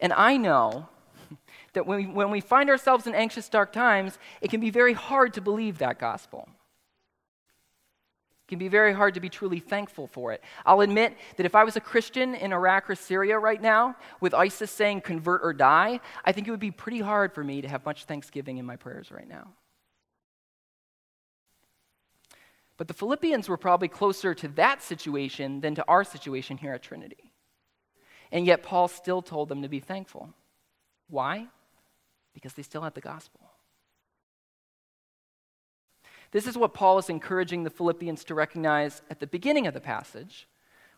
And 0.01 0.13
I 0.13 0.37
know 0.37 0.89
that 1.73 1.87
when 1.87 1.99
we, 1.99 2.07
when 2.07 2.31
we 2.31 2.41
find 2.41 2.69
ourselves 2.69 3.07
in 3.07 3.15
anxious, 3.15 3.49
dark 3.49 3.73
times, 3.73 4.19
it 4.41 4.51
can 4.51 4.61
be 4.61 4.71
very 4.71 4.93
hard 4.93 5.35
to 5.35 5.41
believe 5.41 5.79
that 5.79 5.99
gospel. 5.99 6.49
Can 8.49 8.59
be 8.59 8.69
very 8.69 8.95
hard 8.95 9.13
to 9.15 9.21
be 9.21 9.29
truly 9.29 9.61
thankful 9.61 10.07
for 10.07 10.33
it. 10.33 10.43
I'll 10.65 10.81
admit 10.81 11.15
that 11.37 11.45
if 11.45 11.55
I 11.55 11.65
was 11.65 11.77
a 11.77 11.81
Christian 11.81 12.35
in 12.35 12.55
Iraq 12.55 12.89
or 12.89 12.95
Syria 12.95 13.39
right 13.39 13.61
now, 13.61 13.95
with 14.21 14.33
ISIS 14.33 14.71
saying 14.71 15.03
convert 15.03 15.43
or 15.45 15.53
die, 15.53 16.01
I 16.25 16.33
think 16.33 16.49
it 16.49 16.51
would 16.51 16.59
be 16.59 16.71
pretty 16.71 17.01
hard 17.01 17.35
for 17.35 17.45
me 17.45 17.61
to 17.61 17.69
have 17.69 17.85
much 17.85 18.05
thanksgiving 18.05 18.57
in 18.57 18.65
my 18.65 18.77
prayers 18.77 19.11
right 19.11 19.29
now. 19.29 19.49
But 22.79 22.89
the 22.89 22.95
Philippians 22.95 23.51
were 23.51 23.59
probably 23.59 23.89
closer 23.89 24.35
to 24.35 24.49
that 24.49 24.83
situation 24.83 25.61
than 25.61 25.75
to 25.75 25.85
our 25.87 26.05
situation 26.05 26.57
here 26.57 26.73
at 26.73 26.83
Trinity. 26.83 27.33
And 28.33 28.47
yet, 28.47 28.63
Paul 28.63 28.89
still 28.89 29.21
told 29.21 29.51
them 29.51 29.61
to 29.61 29.69
be 29.69 29.81
thankful. 29.81 30.33
Why? 31.11 31.49
Because 32.33 32.55
they 32.55 32.63
still 32.63 32.83
had 32.83 32.95
the 32.95 33.01
gospel. 33.03 33.48
This 36.31 36.47
is 36.47 36.59
what 36.59 36.75
Paul 36.75 36.99
is 36.99 37.09
encouraging 37.09 37.65
the 37.65 37.71
Philippians 37.71 38.25
to 38.25 38.35
recognize 38.35 39.03
at 39.11 39.21
the 39.21 39.27
beginning 39.27 39.67
of 39.67 39.75
the 39.75 39.81
passage 39.81 40.47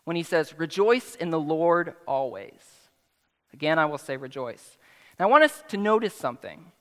when 0.03 0.15
he 0.15 0.23
says, 0.23 0.57
Rejoice 0.57 1.15
in 1.15 1.29
the 1.29 1.39
Lord 1.39 1.95
always. 2.05 2.89
Again, 3.53 3.79
I 3.79 3.85
will 3.85 3.97
say 3.97 4.17
rejoice. 4.17 4.77
Now, 5.19 5.27
I 5.27 5.29
want 5.29 5.43
us 5.43 5.63
to 5.69 5.77
notice 5.77 6.13
something. 6.13 6.71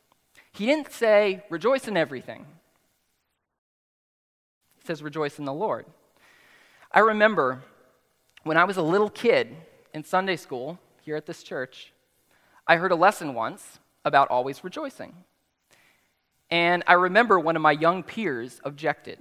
He 0.52 0.66
didn't 0.66 0.92
say, 0.92 1.44
Rejoice 1.50 1.86
in 1.86 1.96
everything. 1.96 2.46
He 4.80 4.86
says, 4.86 5.02
Rejoice 5.02 5.38
in 5.38 5.44
the 5.44 5.52
Lord. 5.52 5.86
I 6.92 7.00
remember 7.00 7.62
when 8.42 8.56
I 8.56 8.64
was 8.64 8.76
a 8.76 8.82
little 8.82 9.10
kid 9.10 9.54
in 9.94 10.02
Sunday 10.02 10.36
school 10.36 10.78
here 11.02 11.16
at 11.16 11.26
this 11.26 11.42
church, 11.42 11.92
I 12.66 12.76
heard 12.76 12.92
a 12.92 12.96
lesson 12.96 13.34
once 13.34 13.78
about 14.04 14.28
always 14.28 14.64
rejoicing. 14.64 15.14
And 16.50 16.82
I 16.86 16.94
remember 16.94 17.38
one 17.38 17.56
of 17.56 17.62
my 17.62 17.72
young 17.72 18.02
peers 18.02 18.60
objected. 18.64 19.18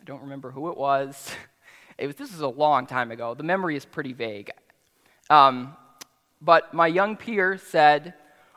I 0.00 0.04
don't 0.04 0.22
remember 0.22 0.50
who 0.50 0.70
it 0.70 0.76
was. 0.76 1.32
It 1.98 2.06
was 2.06 2.16
this 2.16 2.32
was 2.32 2.40
a 2.40 2.48
long 2.48 2.86
time 2.86 3.12
ago. 3.12 3.34
The 3.34 3.42
memory 3.44 3.76
is 3.76 3.84
pretty 3.84 4.14
vague. 4.14 4.50
Um, 5.28 5.76
but 6.40 6.72
my 6.72 6.86
young 6.86 7.16
peer 7.16 7.58
said, 7.58 8.14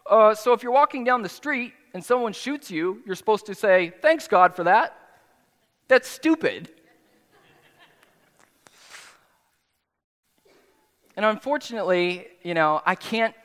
uh, 0.10 0.34
So 0.34 0.54
if 0.54 0.64
you're 0.64 0.72
walking 0.72 1.04
down 1.04 1.22
the 1.22 1.30
street 1.30 1.74
and 1.94 2.04
someone 2.04 2.32
shoots 2.32 2.72
you, 2.72 3.04
you're 3.06 3.14
supposed 3.14 3.46
to 3.48 3.54
say, 3.54 3.94
Thanks, 4.02 4.28
God, 4.28 4.56
for 4.56 4.64
that. 4.64 4.98
That's 5.90 6.08
stupid. 6.08 6.72
And 11.16 11.26
unfortunately, 11.26 12.28
you 12.42 12.54
know, 12.54 12.82
I 12.86 12.96
can't 12.96 13.36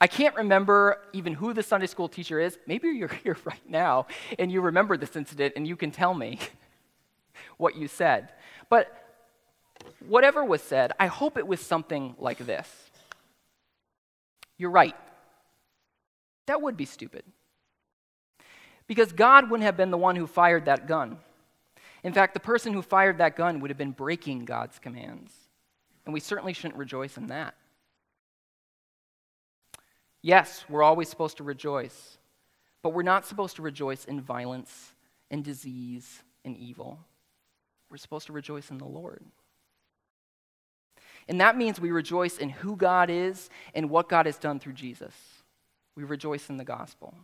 I 0.00 0.06
can't 0.06 0.34
remember 0.34 0.98
even 1.12 1.34
who 1.34 1.52
the 1.52 1.62
Sunday 1.62 1.86
school 1.86 2.08
teacher 2.08 2.40
is. 2.40 2.58
Maybe 2.66 2.88
you're 2.88 3.08
here 3.24 3.36
right 3.44 3.68
now 3.68 4.06
and 4.38 4.50
you 4.50 4.62
remember 4.62 4.96
this 4.96 5.14
incident 5.14 5.54
and 5.56 5.66
you 5.66 5.76
can 5.76 5.90
tell 5.90 6.14
me 6.14 6.38
what 7.58 7.76
you 7.76 7.86
said. 7.86 8.30
But 8.68 8.96
whatever 10.06 10.44
was 10.44 10.62
said, 10.62 10.92
I 10.98 11.06
hope 11.06 11.36
it 11.36 11.46
was 11.46 11.60
something 11.60 12.14
like 12.18 12.38
this 12.38 12.68
You're 14.56 14.70
right. 14.70 14.96
That 16.46 16.62
would 16.62 16.76
be 16.76 16.86
stupid. 16.86 17.24
Because 18.86 19.12
God 19.12 19.50
wouldn't 19.50 19.64
have 19.64 19.76
been 19.76 19.92
the 19.92 19.98
one 19.98 20.16
who 20.16 20.26
fired 20.26 20.64
that 20.64 20.88
gun. 20.88 21.18
In 22.02 22.12
fact, 22.12 22.34
the 22.34 22.40
person 22.40 22.72
who 22.72 22.82
fired 22.82 23.18
that 23.18 23.36
gun 23.36 23.60
would 23.60 23.70
have 23.70 23.78
been 23.78 23.92
breaking 23.92 24.46
God's 24.46 24.78
commands. 24.80 25.32
And 26.04 26.14
we 26.14 26.18
certainly 26.18 26.54
shouldn't 26.54 26.78
rejoice 26.78 27.16
in 27.16 27.28
that. 27.28 27.54
Yes, 30.22 30.64
we're 30.68 30.82
always 30.82 31.08
supposed 31.08 31.38
to 31.38 31.44
rejoice, 31.44 32.18
but 32.82 32.90
we're 32.90 33.02
not 33.02 33.26
supposed 33.26 33.56
to 33.56 33.62
rejoice 33.62 34.04
in 34.04 34.20
violence 34.20 34.92
and 35.30 35.44
disease 35.44 36.22
and 36.44 36.56
evil. 36.56 36.98
We're 37.90 37.96
supposed 37.96 38.26
to 38.26 38.32
rejoice 38.32 38.70
in 38.70 38.78
the 38.78 38.84
Lord. 38.84 39.24
And 41.28 41.40
that 41.40 41.56
means 41.56 41.80
we 41.80 41.90
rejoice 41.90 42.38
in 42.38 42.50
who 42.50 42.76
God 42.76 43.08
is 43.08 43.50
and 43.74 43.88
what 43.88 44.08
God 44.08 44.26
has 44.26 44.36
done 44.36 44.58
through 44.58 44.72
Jesus. 44.74 45.14
We 45.94 46.04
rejoice 46.04 46.48
in 46.50 46.56
the 46.56 46.64
gospel. 46.64 47.14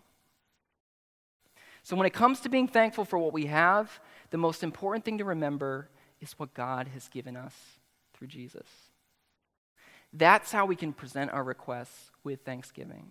So, 1.82 1.96
when 1.96 2.06
it 2.06 2.12
comes 2.12 2.40
to 2.40 2.48
being 2.48 2.66
thankful 2.66 3.04
for 3.04 3.18
what 3.18 3.32
we 3.32 3.46
have, 3.46 4.00
the 4.30 4.38
most 4.38 4.62
important 4.62 5.04
thing 5.04 5.18
to 5.18 5.24
remember 5.24 5.88
is 6.20 6.32
what 6.32 6.52
God 6.52 6.88
has 6.88 7.08
given 7.08 7.36
us 7.36 7.54
through 8.14 8.28
Jesus. 8.28 8.66
That's 10.12 10.52
how 10.52 10.66
we 10.66 10.76
can 10.76 10.92
present 10.92 11.30
our 11.32 11.44
requests 11.44 12.10
with 12.24 12.42
thanksgiving, 12.42 13.06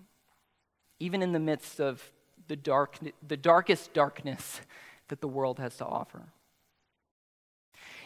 even 0.99 1.21
in 1.21 1.31
the 1.31 1.39
midst 1.39 1.79
of 1.79 2.11
the, 2.47 2.55
dark, 2.55 2.97
the 3.27 3.37
darkest 3.37 3.93
darkness 3.93 4.61
that 5.07 5.21
the 5.21 5.27
world 5.27 5.59
has 5.59 5.77
to 5.77 5.85
offer. 5.85 6.23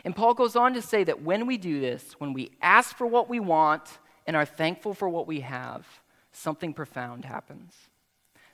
And 0.04 0.16
Paul 0.16 0.34
goes 0.34 0.56
on 0.56 0.74
to 0.74 0.82
say 0.82 1.04
that 1.04 1.22
when 1.22 1.46
we 1.46 1.58
do 1.58 1.80
this, 1.80 2.14
when 2.20 2.34
we 2.34 2.52
ask 2.62 2.96
for 2.96 3.06
what 3.06 3.30
we 3.30 3.40
want 3.40 4.00
and 4.26 4.36
are 4.36 4.46
thankful 4.46 4.94
for 4.94 5.10
what 5.10 5.28
we 5.28 5.42
have, 5.42 5.86
something 6.32 6.74
profound 6.74 7.26
happens. 7.26 7.74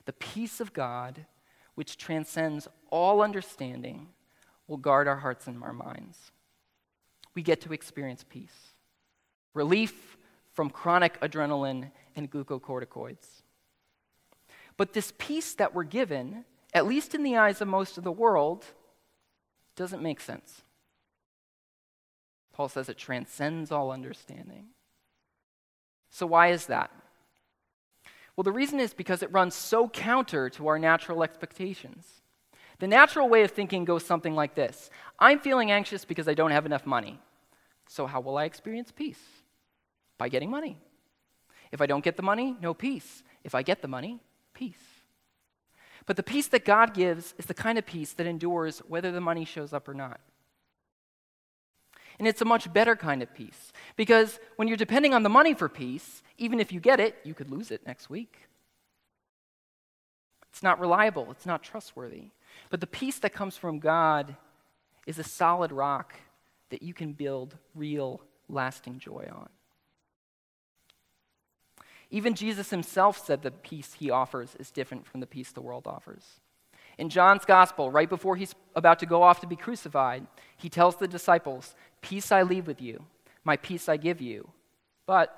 The 0.06 0.12
peace 0.12 0.60
of 0.60 0.72
God, 0.72 1.26
which 1.74 1.96
transcends 1.96 2.68
all 2.90 3.20
understanding, 3.20 4.08
will 4.66 4.76
guard 4.76 5.06
our 5.06 5.16
hearts 5.16 5.46
and 5.46 5.62
our 5.62 5.72
minds. 5.72 6.32
We 7.34 7.42
get 7.42 7.60
to 7.62 7.72
experience 7.72 8.24
peace, 8.28 8.72
relief 9.54 10.16
from 10.56 10.70
chronic 10.70 11.20
adrenaline 11.20 11.90
and 12.16 12.30
glucocorticoids. 12.30 13.42
But 14.78 14.94
this 14.94 15.12
peace 15.18 15.52
that 15.54 15.74
we're 15.74 15.84
given, 15.84 16.46
at 16.72 16.86
least 16.86 17.14
in 17.14 17.22
the 17.22 17.36
eyes 17.36 17.60
of 17.60 17.68
most 17.68 17.98
of 17.98 18.04
the 18.04 18.10
world, 18.10 18.64
doesn't 19.76 20.02
make 20.02 20.18
sense. 20.18 20.62
Paul 22.54 22.70
says 22.70 22.88
it 22.88 22.96
transcends 22.96 23.70
all 23.70 23.90
understanding. 23.90 24.68
So, 26.08 26.26
why 26.26 26.48
is 26.48 26.66
that? 26.66 26.90
Well, 28.34 28.44
the 28.44 28.52
reason 28.52 28.80
is 28.80 28.94
because 28.94 29.22
it 29.22 29.32
runs 29.32 29.54
so 29.54 29.88
counter 29.88 30.48
to 30.50 30.68
our 30.68 30.78
natural 30.78 31.22
expectations. 31.22 32.22
The 32.78 32.86
natural 32.86 33.28
way 33.28 33.42
of 33.42 33.50
thinking 33.50 33.84
goes 33.84 34.04
something 34.04 34.34
like 34.34 34.54
this 34.54 34.90
I'm 35.18 35.38
feeling 35.38 35.70
anxious 35.70 36.06
because 36.06 36.28
I 36.28 36.34
don't 36.34 36.50
have 36.50 36.64
enough 36.64 36.86
money. 36.86 37.20
So, 37.88 38.06
how 38.06 38.20
will 38.20 38.38
I 38.38 38.44
experience 38.44 38.90
peace? 38.90 39.20
By 40.18 40.28
getting 40.28 40.50
money. 40.50 40.78
If 41.72 41.80
I 41.80 41.86
don't 41.86 42.04
get 42.04 42.16
the 42.16 42.22
money, 42.22 42.56
no 42.60 42.74
peace. 42.74 43.22
If 43.44 43.54
I 43.54 43.62
get 43.62 43.82
the 43.82 43.88
money, 43.88 44.20
peace. 44.54 44.74
But 46.06 46.16
the 46.16 46.22
peace 46.22 46.48
that 46.48 46.64
God 46.64 46.94
gives 46.94 47.34
is 47.36 47.46
the 47.46 47.54
kind 47.54 47.78
of 47.78 47.84
peace 47.84 48.12
that 48.14 48.26
endures 48.26 48.78
whether 48.88 49.10
the 49.10 49.20
money 49.20 49.44
shows 49.44 49.72
up 49.72 49.88
or 49.88 49.94
not. 49.94 50.20
And 52.18 52.26
it's 52.26 52.40
a 52.40 52.46
much 52.46 52.72
better 52.72 52.96
kind 52.96 53.22
of 53.22 53.34
peace 53.34 53.72
because 53.96 54.38
when 54.56 54.68
you're 54.68 54.76
depending 54.76 55.12
on 55.12 55.22
the 55.22 55.28
money 55.28 55.52
for 55.52 55.68
peace, 55.68 56.22
even 56.38 56.60
if 56.60 56.72
you 56.72 56.80
get 56.80 56.98
it, 57.00 57.16
you 57.24 57.34
could 57.34 57.50
lose 57.50 57.70
it 57.70 57.86
next 57.86 58.08
week. 58.08 58.48
It's 60.50 60.62
not 60.62 60.80
reliable, 60.80 61.30
it's 61.30 61.44
not 61.44 61.62
trustworthy. 61.62 62.30
But 62.70 62.80
the 62.80 62.86
peace 62.86 63.18
that 63.18 63.34
comes 63.34 63.58
from 63.58 63.80
God 63.80 64.36
is 65.06 65.18
a 65.18 65.24
solid 65.24 65.72
rock 65.72 66.14
that 66.70 66.82
you 66.82 66.94
can 66.94 67.12
build 67.12 67.56
real, 67.74 68.22
lasting 68.48 68.98
joy 68.98 69.28
on. 69.30 69.48
Even 72.10 72.34
Jesus 72.34 72.70
himself 72.70 73.24
said 73.24 73.42
the 73.42 73.50
peace 73.50 73.94
he 73.94 74.10
offers 74.10 74.54
is 74.58 74.70
different 74.70 75.06
from 75.06 75.20
the 75.20 75.26
peace 75.26 75.52
the 75.52 75.60
world 75.60 75.86
offers. 75.86 76.40
In 76.98 77.10
John's 77.10 77.44
gospel, 77.44 77.90
right 77.90 78.08
before 78.08 78.36
he's 78.36 78.54
about 78.74 78.98
to 79.00 79.06
go 79.06 79.22
off 79.22 79.40
to 79.40 79.46
be 79.46 79.56
crucified, 79.56 80.26
he 80.56 80.68
tells 80.68 80.96
the 80.96 81.08
disciples, 81.08 81.74
Peace 82.00 82.32
I 82.32 82.42
leave 82.42 82.66
with 82.66 82.80
you, 82.80 83.04
my 83.44 83.56
peace 83.56 83.88
I 83.88 83.96
give 83.96 84.20
you, 84.20 84.48
but 85.04 85.36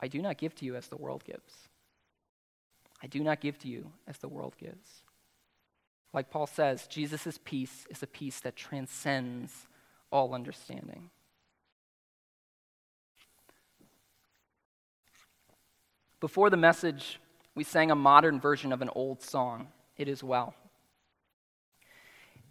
I 0.00 0.08
do 0.08 0.20
not 0.20 0.36
give 0.36 0.54
to 0.56 0.64
you 0.64 0.76
as 0.76 0.88
the 0.88 0.96
world 0.96 1.24
gives. 1.24 1.68
I 3.02 3.06
do 3.06 3.20
not 3.20 3.40
give 3.40 3.58
to 3.60 3.68
you 3.68 3.92
as 4.06 4.18
the 4.18 4.28
world 4.28 4.54
gives. 4.58 5.04
Like 6.12 6.30
Paul 6.30 6.46
says, 6.46 6.86
Jesus' 6.86 7.38
peace 7.44 7.86
is 7.88 8.02
a 8.02 8.06
peace 8.06 8.40
that 8.40 8.56
transcends 8.56 9.66
all 10.10 10.34
understanding. 10.34 11.10
Before 16.22 16.50
the 16.50 16.56
message, 16.56 17.18
we 17.56 17.64
sang 17.64 17.90
a 17.90 17.96
modern 17.96 18.38
version 18.38 18.72
of 18.72 18.80
an 18.80 18.88
old 18.94 19.20
song, 19.20 19.66
It 19.96 20.06
Is 20.06 20.22
Well. 20.22 20.54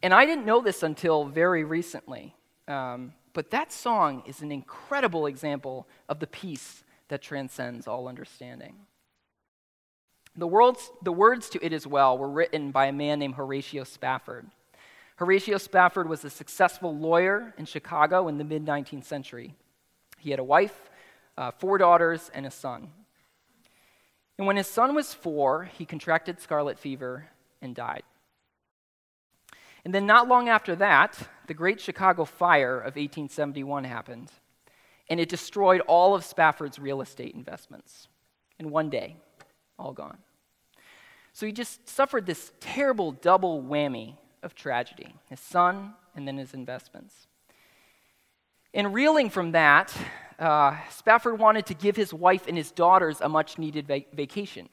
And 0.04 0.14
I 0.14 0.26
didn't 0.26 0.46
know 0.46 0.60
this 0.60 0.84
until 0.84 1.24
very 1.24 1.64
recently, 1.64 2.36
um, 2.68 3.14
but 3.32 3.50
that 3.52 3.72
song 3.72 4.24
is 4.28 4.42
an 4.42 4.52
incredible 4.52 5.26
example 5.26 5.88
of 6.10 6.20
the 6.20 6.28
peace 6.28 6.84
that 7.08 7.22
transcends 7.22 7.88
all 7.88 8.10
understanding. 8.10 8.76
The, 10.36 10.48
world's, 10.48 10.92
the 11.02 11.14
words 11.14 11.48
to 11.52 11.66
It 11.66 11.72
Is 11.72 11.88
Well 11.88 12.18
were 12.18 12.30
written 12.30 12.72
by 12.72 12.88
a 12.88 12.92
man 12.92 13.20
named 13.20 13.36
Horatio 13.36 13.86
Spafford. 13.86 14.48
Horatio 15.16 15.58
Spafford 15.58 16.10
was 16.10 16.26
a 16.26 16.30
successful 16.30 16.94
lawyer 16.94 17.54
in 17.58 17.64
Chicago 17.64 18.28
in 18.28 18.38
the 18.38 18.44
mid 18.44 18.66
19th 18.66 19.06
century. 19.06 19.56
He 20.18 20.32
had 20.32 20.40
a 20.40 20.44
wife, 20.44 20.90
uh, 21.38 21.52
four 21.52 21.78
daughters, 21.78 22.30
and 22.34 22.46
a 22.46 22.52
son. 22.52 22.90
And 24.42 24.48
when 24.48 24.58
his 24.58 24.66
son 24.66 24.96
was 24.96 25.14
four, 25.14 25.66
he 25.66 25.86
contracted 25.86 26.42
scarlet 26.42 26.80
fever 26.80 27.28
and 27.62 27.76
died. 27.76 28.02
And 29.86 29.94
then, 29.94 30.08
not 30.08 30.28
long 30.28 30.50
after 30.50 30.76
that, 30.78 31.16
the 31.46 31.54
Great 31.54 31.80
Chicago 31.80 32.26
Fire 32.26 32.80
of 32.80 32.96
1871 32.96 33.84
happened, 33.84 34.32
and 35.12 35.20
it 35.20 35.30
destroyed 35.30 35.82
all 35.82 36.16
of 36.16 36.26
Spafford's 36.26 36.80
real 36.80 37.02
estate 37.04 37.36
investments 37.36 38.08
in 38.58 38.72
one 38.72 38.90
day, 38.90 39.16
all 39.78 39.94
gone. 39.94 40.18
So 41.34 41.46
he 41.46 41.52
just 41.52 41.88
suffered 41.88 42.26
this 42.26 42.52
terrible 42.60 43.12
double 43.12 43.62
whammy 43.62 44.16
of 44.42 44.56
tragedy 44.56 45.14
his 45.30 45.40
son 45.40 45.94
and 46.16 46.28
then 46.28 46.38
his 46.38 46.56
investments. 46.56 47.28
In 48.74 48.94
reeling 48.94 49.30
from 49.30 49.52
that, 49.52 49.96
uh, 50.40 50.78
Spafford 50.90 51.40
wanted 51.40 51.66
to 51.68 51.74
give 51.74 51.96
his 51.96 52.14
wife 52.14 52.48
and 52.48 52.56
his 52.56 52.72
daughters 52.72 53.20
a 53.20 53.28
much 53.28 53.58
needed 53.58 53.86
va- 53.86 54.06
vacation. 54.14 54.70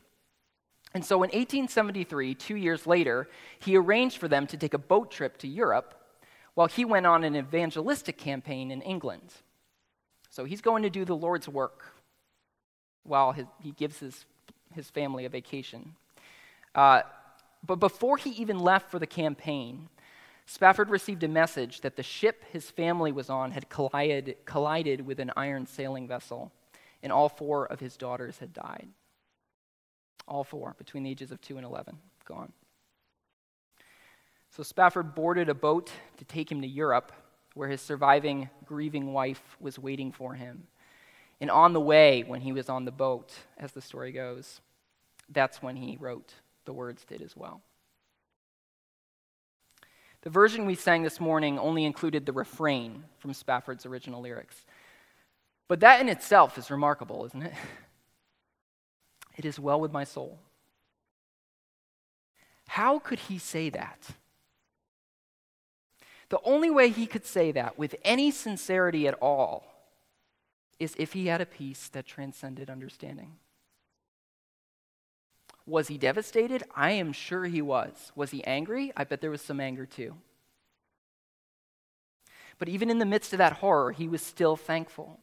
And 0.94 1.04
so 1.04 1.16
in 1.16 1.28
1873, 1.30 2.34
two 2.34 2.56
years 2.56 2.86
later, 2.86 3.28
he 3.58 3.76
arranged 3.76 4.18
for 4.18 4.28
them 4.28 4.46
to 4.46 4.56
take 4.56 4.72
a 4.72 4.78
boat 4.78 5.10
trip 5.10 5.36
to 5.38 5.48
Europe 5.48 5.94
while 6.54 6.68
he 6.68 6.84
went 6.84 7.06
on 7.06 7.24
an 7.24 7.36
evangelistic 7.36 8.16
campaign 8.16 8.70
in 8.70 8.82
England. 8.82 9.34
So 10.30 10.44
he's 10.44 10.60
going 10.60 10.82
to 10.84 10.90
do 10.90 11.04
the 11.04 11.16
Lord's 11.16 11.48
work 11.48 11.84
while 13.02 13.32
his, 13.32 13.46
he 13.60 13.72
gives 13.72 13.98
his, 13.98 14.24
his 14.74 14.88
family 14.88 15.24
a 15.24 15.28
vacation. 15.28 15.94
Uh, 16.74 17.02
but 17.66 17.76
before 17.76 18.16
he 18.16 18.30
even 18.30 18.58
left 18.58 18.90
for 18.90 18.98
the 18.98 19.06
campaign, 19.06 19.88
Spafford 20.50 20.88
received 20.88 21.22
a 21.24 21.28
message 21.28 21.82
that 21.82 21.96
the 21.96 22.02
ship 22.02 22.42
his 22.50 22.70
family 22.70 23.12
was 23.12 23.28
on 23.28 23.50
had 23.50 23.68
collided, 23.68 24.34
collided 24.46 25.04
with 25.04 25.20
an 25.20 25.30
iron 25.36 25.66
sailing 25.66 26.08
vessel, 26.08 26.50
and 27.02 27.12
all 27.12 27.28
four 27.28 27.66
of 27.66 27.80
his 27.80 27.98
daughters 27.98 28.38
had 28.38 28.54
died. 28.54 28.88
All 30.26 30.44
four, 30.44 30.74
between 30.78 31.02
the 31.02 31.10
ages 31.10 31.30
of 31.32 31.42
2 31.42 31.58
and 31.58 31.66
11, 31.66 31.98
gone. 32.24 32.50
So 34.48 34.62
Spafford 34.62 35.14
boarded 35.14 35.50
a 35.50 35.54
boat 35.54 35.90
to 36.16 36.24
take 36.24 36.50
him 36.50 36.62
to 36.62 36.66
Europe, 36.66 37.12
where 37.52 37.68
his 37.68 37.82
surviving, 37.82 38.48
grieving 38.64 39.12
wife 39.12 39.58
was 39.60 39.78
waiting 39.78 40.12
for 40.12 40.32
him. 40.32 40.66
And 41.42 41.50
on 41.50 41.74
the 41.74 41.80
way, 41.80 42.24
when 42.26 42.40
he 42.40 42.52
was 42.52 42.70
on 42.70 42.86
the 42.86 42.90
boat, 42.90 43.34
as 43.58 43.72
the 43.72 43.82
story 43.82 44.12
goes, 44.12 44.62
that's 45.28 45.62
when 45.62 45.76
he 45.76 45.98
wrote 46.00 46.32
the 46.64 46.72
words 46.72 47.04
It 47.10 47.20
Is 47.20 47.36
Well. 47.36 47.60
The 50.28 50.32
version 50.32 50.66
we 50.66 50.74
sang 50.74 51.04
this 51.04 51.20
morning 51.20 51.58
only 51.58 51.86
included 51.86 52.26
the 52.26 52.34
refrain 52.34 53.04
from 53.18 53.32
Spafford's 53.32 53.86
original 53.86 54.20
lyrics. 54.20 54.66
But 55.68 55.80
that 55.80 56.02
in 56.02 56.10
itself 56.10 56.58
is 56.58 56.70
remarkable, 56.70 57.24
isn't 57.24 57.44
it? 57.44 57.54
It 59.38 59.46
is 59.46 59.58
well 59.58 59.80
with 59.80 59.90
my 59.90 60.04
soul. 60.04 60.38
How 62.66 62.98
could 62.98 63.20
he 63.20 63.38
say 63.38 63.70
that? 63.70 64.02
The 66.28 66.40
only 66.44 66.68
way 66.68 66.90
he 66.90 67.06
could 67.06 67.24
say 67.24 67.50
that 67.52 67.78
with 67.78 67.96
any 68.04 68.30
sincerity 68.30 69.08
at 69.08 69.14
all 69.22 69.64
is 70.78 70.94
if 70.98 71.14
he 71.14 71.28
had 71.28 71.40
a 71.40 71.46
peace 71.46 71.88
that 71.94 72.04
transcended 72.04 72.68
understanding. 72.68 73.38
Was 75.68 75.88
he 75.88 75.98
devastated? 75.98 76.62
I 76.74 76.92
am 76.92 77.12
sure 77.12 77.44
he 77.44 77.60
was. 77.60 78.10
Was 78.14 78.30
he 78.30 78.42
angry? 78.44 78.90
I 78.96 79.04
bet 79.04 79.20
there 79.20 79.30
was 79.30 79.42
some 79.42 79.60
anger 79.60 79.84
too. 79.84 80.14
But 82.58 82.70
even 82.70 82.88
in 82.88 82.98
the 82.98 83.04
midst 83.04 83.34
of 83.34 83.38
that 83.38 83.52
horror, 83.54 83.92
he 83.92 84.08
was 84.08 84.22
still 84.22 84.56
thankful. 84.56 85.20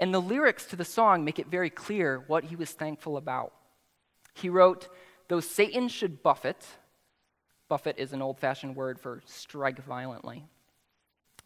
And 0.00 0.14
the 0.14 0.20
lyrics 0.20 0.66
to 0.66 0.76
the 0.76 0.84
song 0.84 1.24
make 1.24 1.40
it 1.40 1.48
very 1.48 1.70
clear 1.70 2.22
what 2.28 2.44
he 2.44 2.54
was 2.54 2.70
thankful 2.70 3.16
about. 3.16 3.52
He 4.32 4.48
wrote, 4.48 4.88
Though 5.26 5.40
Satan 5.40 5.88
should 5.88 6.22
buffet, 6.22 6.64
buffet 7.68 7.98
is 7.98 8.12
an 8.12 8.22
old 8.22 8.38
fashioned 8.38 8.76
word 8.76 9.00
for 9.00 9.22
strike 9.26 9.82
violently. 9.82 10.44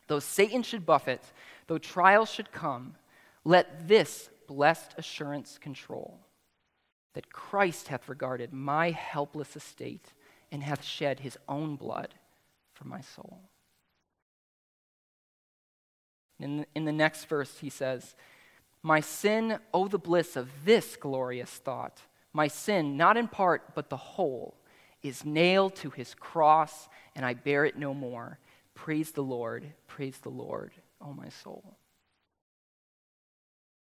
Though 0.07 0.19
Satan 0.19 0.63
should 0.63 0.85
buffet, 0.85 1.23
though 1.67 1.79
trials 1.79 2.31
should 2.31 2.53
come, 2.53 2.97
let 3.43 3.89
this 3.89 4.29
blessed 4.47 4.97
assurance 4.99 5.57
control 5.57 6.21
that 7.15 7.33
Christ 7.33 7.89
hath 7.89 8.09
regarded 8.09 8.53
my 8.53 8.91
helpless 8.91 9.57
estate 9.57 10.13
and 10.53 10.63
hath 10.63 10.85
shed 10.85 11.21
his 11.21 11.37
own 11.49 11.77
blood 11.77 12.15
for 12.73 12.87
my 12.87 13.01
soul. 13.01 13.41
In 16.39 16.59
the, 16.59 16.67
in 16.75 16.85
the 16.85 16.93
next 16.93 17.27
verse, 17.27 17.59
he 17.59 17.71
says, 17.71 18.15
My 18.83 19.01
sin, 19.01 19.59
oh, 19.75 19.89
the 19.89 19.99
bliss 19.99 20.37
of 20.37 20.49
this 20.65 20.97
glorious 20.97 21.51
thought. 21.51 22.01
My 22.33 22.49
sin, 22.49 22.97
not 22.97 23.17
in 23.17 23.29
part, 23.29 23.75
but 23.75 23.91
the 23.91 23.97
whole, 23.97 24.57
is 25.03 25.25
nailed 25.25 25.75
to 25.77 25.91
his 25.91 26.15
cross, 26.15 26.89
and 27.15 27.27
I 27.27 27.35
bear 27.35 27.65
it 27.65 27.77
no 27.77 27.93
more. 27.93 28.39
Praise 28.75 29.11
the 29.11 29.23
Lord, 29.23 29.67
praise 29.87 30.19
the 30.19 30.31
Lord, 30.31 30.73
oh, 31.01 31.13
my 31.13 31.29
soul. 31.29 31.77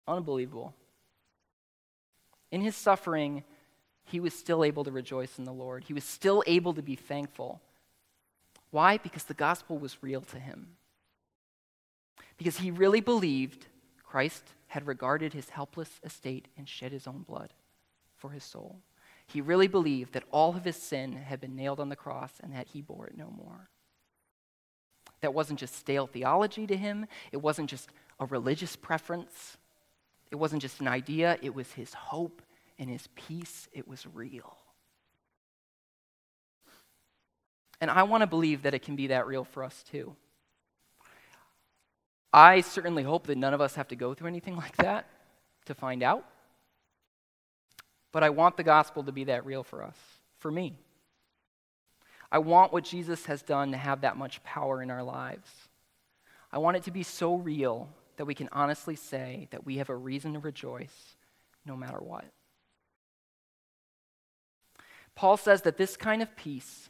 Unbelievable. 0.07 0.73
In 2.51 2.61
his 2.61 2.75
suffering, 2.75 3.43
he 4.05 4.19
was 4.19 4.33
still 4.33 4.63
able 4.63 4.83
to 4.83 4.91
rejoice 4.91 5.37
in 5.37 5.43
the 5.43 5.53
Lord. 5.53 5.83
He 5.83 5.93
was 5.93 6.03
still 6.03 6.43
able 6.47 6.73
to 6.73 6.81
be 6.81 6.95
thankful. 6.95 7.61
Why? 8.71 8.97
Because 8.97 9.23
the 9.23 9.33
gospel 9.33 9.77
was 9.77 10.01
real 10.01 10.21
to 10.21 10.39
him. 10.39 10.75
Because 12.37 12.57
he 12.57 12.71
really 12.71 13.01
believed 13.01 13.67
Christ 14.03 14.43
had 14.67 14.87
regarded 14.87 15.33
his 15.33 15.49
helpless 15.49 15.99
estate 16.03 16.47
and 16.57 16.67
shed 16.67 16.91
his 16.91 17.07
own 17.07 17.23
blood 17.23 17.53
for 18.15 18.31
his 18.31 18.43
soul. 18.43 18.79
He 19.27 19.41
really 19.41 19.67
believed 19.67 20.13
that 20.13 20.23
all 20.31 20.55
of 20.55 20.65
his 20.65 20.75
sin 20.75 21.13
had 21.13 21.39
been 21.39 21.55
nailed 21.55 21.79
on 21.79 21.89
the 21.89 21.95
cross 21.95 22.31
and 22.41 22.53
that 22.53 22.69
he 22.69 22.81
bore 22.81 23.07
it 23.07 23.17
no 23.17 23.29
more. 23.29 23.69
That 25.21 25.33
wasn't 25.33 25.59
just 25.59 25.75
stale 25.75 26.07
theology 26.07 26.65
to 26.65 26.77
him, 26.77 27.05
it 27.31 27.37
wasn't 27.37 27.69
just 27.69 27.89
a 28.19 28.25
religious 28.25 28.75
preference. 28.75 29.57
It 30.31 30.35
wasn't 30.35 30.61
just 30.61 30.79
an 30.79 30.87
idea, 30.87 31.37
it 31.41 31.53
was 31.53 31.71
his 31.71 31.93
hope 31.93 32.41
and 32.77 32.89
his 32.89 33.07
peace. 33.15 33.67
It 33.73 33.87
was 33.87 34.05
real. 34.13 34.57
And 37.81 37.89
I 37.89 38.03
want 38.03 38.21
to 38.21 38.27
believe 38.27 38.63
that 38.63 38.73
it 38.73 38.81
can 38.81 38.95
be 38.95 39.07
that 39.07 39.27
real 39.27 39.43
for 39.43 39.63
us 39.63 39.83
too. 39.89 40.15
I 42.31 42.61
certainly 42.61 43.03
hope 43.03 43.27
that 43.27 43.37
none 43.37 43.53
of 43.53 43.61
us 43.61 43.75
have 43.75 43.87
to 43.89 43.95
go 43.95 44.13
through 44.13 44.27
anything 44.27 44.55
like 44.55 44.75
that 44.77 45.07
to 45.65 45.73
find 45.73 46.03
out. 46.03 46.25
But 48.11 48.23
I 48.23 48.29
want 48.29 48.57
the 48.57 48.63
gospel 48.63 49.03
to 49.03 49.11
be 49.11 49.25
that 49.25 49.45
real 49.45 49.63
for 49.63 49.83
us, 49.83 49.97
for 50.37 50.51
me. 50.51 50.77
I 52.31 52.39
want 52.39 52.71
what 52.71 52.83
Jesus 52.83 53.25
has 53.25 53.41
done 53.41 53.71
to 53.71 53.77
have 53.77 54.01
that 54.01 54.17
much 54.17 54.43
power 54.43 54.81
in 54.83 54.91
our 54.91 55.03
lives. 55.03 55.49
I 56.51 56.59
want 56.59 56.77
it 56.77 56.83
to 56.83 56.91
be 56.91 57.03
so 57.03 57.35
real 57.35 57.89
that 58.19 58.25
we 58.25 58.35
can 58.35 58.49
honestly 58.51 58.97
say 58.97 59.47
that 59.51 59.65
we 59.65 59.77
have 59.77 59.87
a 59.87 59.95
reason 59.95 60.33
to 60.33 60.39
rejoice 60.39 61.15
no 61.65 61.77
matter 61.77 61.99
what. 61.99 62.25
Paul 65.15 65.37
says 65.37 65.61
that 65.61 65.77
this 65.77 65.95
kind 65.95 66.21
of 66.21 66.35
peace, 66.35 66.89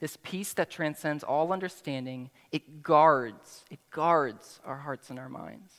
this 0.00 0.18
peace 0.20 0.52
that 0.54 0.72
transcends 0.72 1.22
all 1.22 1.52
understanding, 1.52 2.28
it 2.50 2.82
guards, 2.82 3.64
it 3.70 3.78
guards 3.92 4.58
our 4.64 4.78
hearts 4.78 5.10
and 5.10 5.18
our 5.20 5.28
minds. 5.28 5.72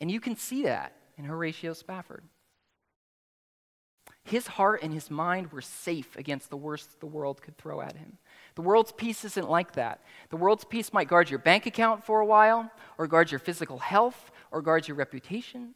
And 0.00 0.10
you 0.10 0.18
can 0.18 0.34
see 0.34 0.64
that 0.64 0.96
in 1.16 1.24
Horatio 1.24 1.72
Spafford. 1.72 2.24
His 4.24 4.48
heart 4.48 4.82
and 4.82 4.92
his 4.92 5.12
mind 5.12 5.52
were 5.52 5.62
safe 5.62 6.16
against 6.16 6.50
the 6.50 6.56
worst 6.56 6.98
the 6.98 7.06
world 7.06 7.40
could 7.40 7.56
throw 7.56 7.80
at 7.80 7.96
him. 7.96 8.18
The 8.58 8.62
world's 8.62 8.90
peace 8.90 9.24
isn't 9.24 9.48
like 9.48 9.74
that. 9.74 10.00
The 10.30 10.36
world's 10.36 10.64
peace 10.64 10.92
might 10.92 11.06
guard 11.06 11.30
your 11.30 11.38
bank 11.38 11.66
account 11.66 12.02
for 12.02 12.18
a 12.18 12.26
while, 12.26 12.68
or 12.98 13.06
guard 13.06 13.30
your 13.30 13.38
physical 13.38 13.78
health, 13.78 14.32
or 14.50 14.62
guard 14.62 14.88
your 14.88 14.96
reputation. 14.96 15.74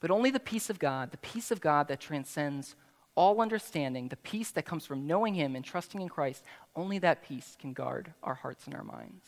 But 0.00 0.10
only 0.10 0.30
the 0.30 0.38
peace 0.38 0.68
of 0.68 0.78
God, 0.78 1.12
the 1.12 1.16
peace 1.16 1.50
of 1.50 1.62
God 1.62 1.88
that 1.88 1.98
transcends 1.98 2.76
all 3.14 3.40
understanding, 3.40 4.08
the 4.08 4.18
peace 4.18 4.50
that 4.50 4.66
comes 4.66 4.84
from 4.84 5.06
knowing 5.06 5.32
Him 5.32 5.56
and 5.56 5.64
trusting 5.64 5.98
in 5.98 6.10
Christ, 6.10 6.44
only 6.76 6.98
that 6.98 7.22
peace 7.22 7.56
can 7.58 7.72
guard 7.72 8.12
our 8.22 8.34
hearts 8.34 8.66
and 8.66 8.74
our 8.74 8.84
minds. 8.84 9.24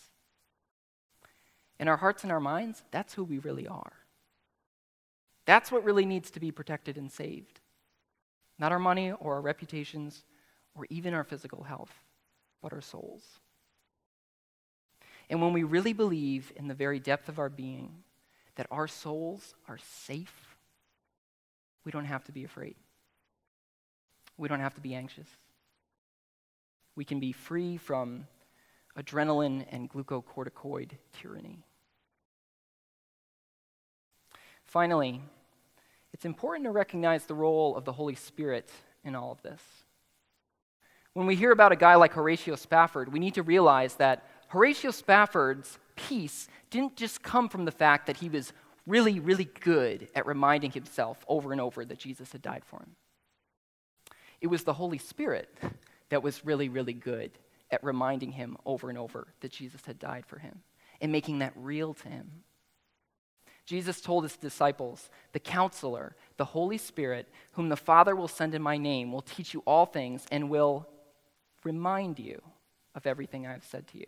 In 1.80 1.88
our 1.88 1.96
hearts 1.96 2.24
and 2.24 2.30
our 2.30 2.40
minds, 2.40 2.82
that's 2.90 3.14
who 3.14 3.24
we 3.24 3.38
really 3.38 3.66
are. 3.66 3.94
That's 5.46 5.72
what 5.72 5.82
really 5.82 6.04
needs 6.04 6.30
to 6.32 6.40
be 6.40 6.52
protected 6.52 6.98
and 6.98 7.10
saved. 7.10 7.60
Not 8.58 8.70
our 8.70 8.78
money 8.78 9.12
or 9.12 9.36
our 9.36 9.40
reputations 9.40 10.24
or 10.74 10.86
even 10.90 11.14
our 11.14 11.24
physical 11.24 11.62
health 11.62 11.94
but 12.62 12.72
our 12.72 12.80
souls. 12.80 13.22
And 15.28 15.40
when 15.42 15.52
we 15.52 15.62
really 15.62 15.92
believe 15.92 16.52
in 16.56 16.68
the 16.68 16.74
very 16.74 17.00
depth 17.00 17.28
of 17.28 17.38
our 17.38 17.48
being 17.48 18.04
that 18.56 18.66
our 18.70 18.86
souls 18.86 19.54
are 19.68 19.78
safe, 19.78 20.56
we 21.84 21.92
don't 21.92 22.04
have 22.04 22.24
to 22.24 22.32
be 22.32 22.44
afraid. 22.44 22.76
We 24.36 24.48
don't 24.48 24.60
have 24.60 24.74
to 24.74 24.80
be 24.80 24.94
anxious. 24.94 25.28
We 26.94 27.04
can 27.04 27.20
be 27.20 27.32
free 27.32 27.76
from 27.76 28.26
adrenaline 28.98 29.64
and 29.70 29.90
glucocorticoid 29.90 30.90
tyranny. 31.12 31.64
Finally, 34.64 35.20
it's 36.12 36.24
important 36.24 36.64
to 36.64 36.70
recognize 36.70 37.24
the 37.24 37.34
role 37.34 37.76
of 37.76 37.84
the 37.84 37.92
Holy 37.92 38.14
Spirit 38.14 38.70
in 39.04 39.14
all 39.14 39.32
of 39.32 39.42
this. 39.42 39.62
When 41.14 41.26
we 41.26 41.36
hear 41.36 41.52
about 41.52 41.72
a 41.72 41.76
guy 41.76 41.94
like 41.96 42.14
Horatio 42.14 42.56
Spafford, 42.56 43.12
we 43.12 43.18
need 43.18 43.34
to 43.34 43.42
realize 43.42 43.94
that 43.96 44.26
Horatio 44.48 44.90
Spafford's 44.90 45.78
peace 45.94 46.48
didn't 46.70 46.96
just 46.96 47.22
come 47.22 47.48
from 47.48 47.64
the 47.64 47.70
fact 47.70 48.06
that 48.06 48.18
he 48.18 48.28
was 48.28 48.52
really, 48.86 49.20
really 49.20 49.44
good 49.60 50.08
at 50.14 50.26
reminding 50.26 50.72
himself 50.72 51.24
over 51.28 51.52
and 51.52 51.60
over 51.60 51.84
that 51.84 51.98
Jesus 51.98 52.32
had 52.32 52.42
died 52.42 52.64
for 52.64 52.80
him. 52.80 52.96
It 54.40 54.46
was 54.48 54.64
the 54.64 54.72
Holy 54.72 54.98
Spirit 54.98 55.48
that 56.08 56.22
was 56.22 56.44
really, 56.44 56.68
really 56.68 56.92
good 56.92 57.30
at 57.70 57.84
reminding 57.84 58.32
him 58.32 58.56
over 58.66 58.88
and 58.88 58.98
over 58.98 59.28
that 59.40 59.52
Jesus 59.52 59.82
had 59.86 59.98
died 59.98 60.26
for 60.26 60.38
him 60.38 60.62
and 61.00 61.12
making 61.12 61.38
that 61.38 61.52
real 61.56 61.94
to 61.94 62.08
him. 62.08 62.30
Jesus 63.64 64.00
told 64.00 64.24
his 64.24 64.36
disciples, 64.36 65.08
The 65.32 65.38
counselor, 65.38 66.16
the 66.36 66.44
Holy 66.44 66.78
Spirit, 66.78 67.28
whom 67.52 67.68
the 67.68 67.76
Father 67.76 68.16
will 68.16 68.28
send 68.28 68.54
in 68.54 68.62
my 68.62 68.76
name, 68.76 69.12
will 69.12 69.22
teach 69.22 69.54
you 69.54 69.62
all 69.66 69.86
things 69.86 70.26
and 70.32 70.50
will 70.50 70.88
remind 71.64 72.18
you 72.18 72.40
of 72.94 73.06
everything 73.06 73.46
I 73.46 73.52
have 73.52 73.64
said 73.64 73.86
to 73.88 73.98
you. 73.98 74.06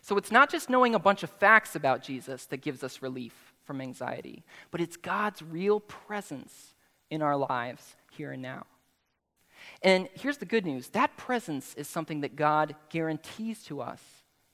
So 0.00 0.16
it's 0.16 0.30
not 0.30 0.50
just 0.50 0.70
knowing 0.70 0.94
a 0.94 1.00
bunch 1.00 1.22
of 1.22 1.30
facts 1.30 1.74
about 1.74 2.02
Jesus 2.02 2.46
that 2.46 2.58
gives 2.58 2.84
us 2.84 3.02
relief 3.02 3.52
from 3.64 3.80
anxiety, 3.80 4.44
but 4.70 4.80
it's 4.80 4.96
God's 4.96 5.42
real 5.42 5.80
presence 5.80 6.74
in 7.10 7.20
our 7.22 7.36
lives 7.36 7.96
here 8.10 8.32
and 8.32 8.42
now. 8.42 8.66
And 9.82 10.08
here's 10.14 10.38
the 10.38 10.46
good 10.46 10.64
news 10.64 10.88
that 10.90 11.16
presence 11.16 11.74
is 11.74 11.88
something 11.88 12.20
that 12.20 12.36
God 12.36 12.76
guarantees 12.90 13.62
to 13.64 13.80
us 13.80 14.00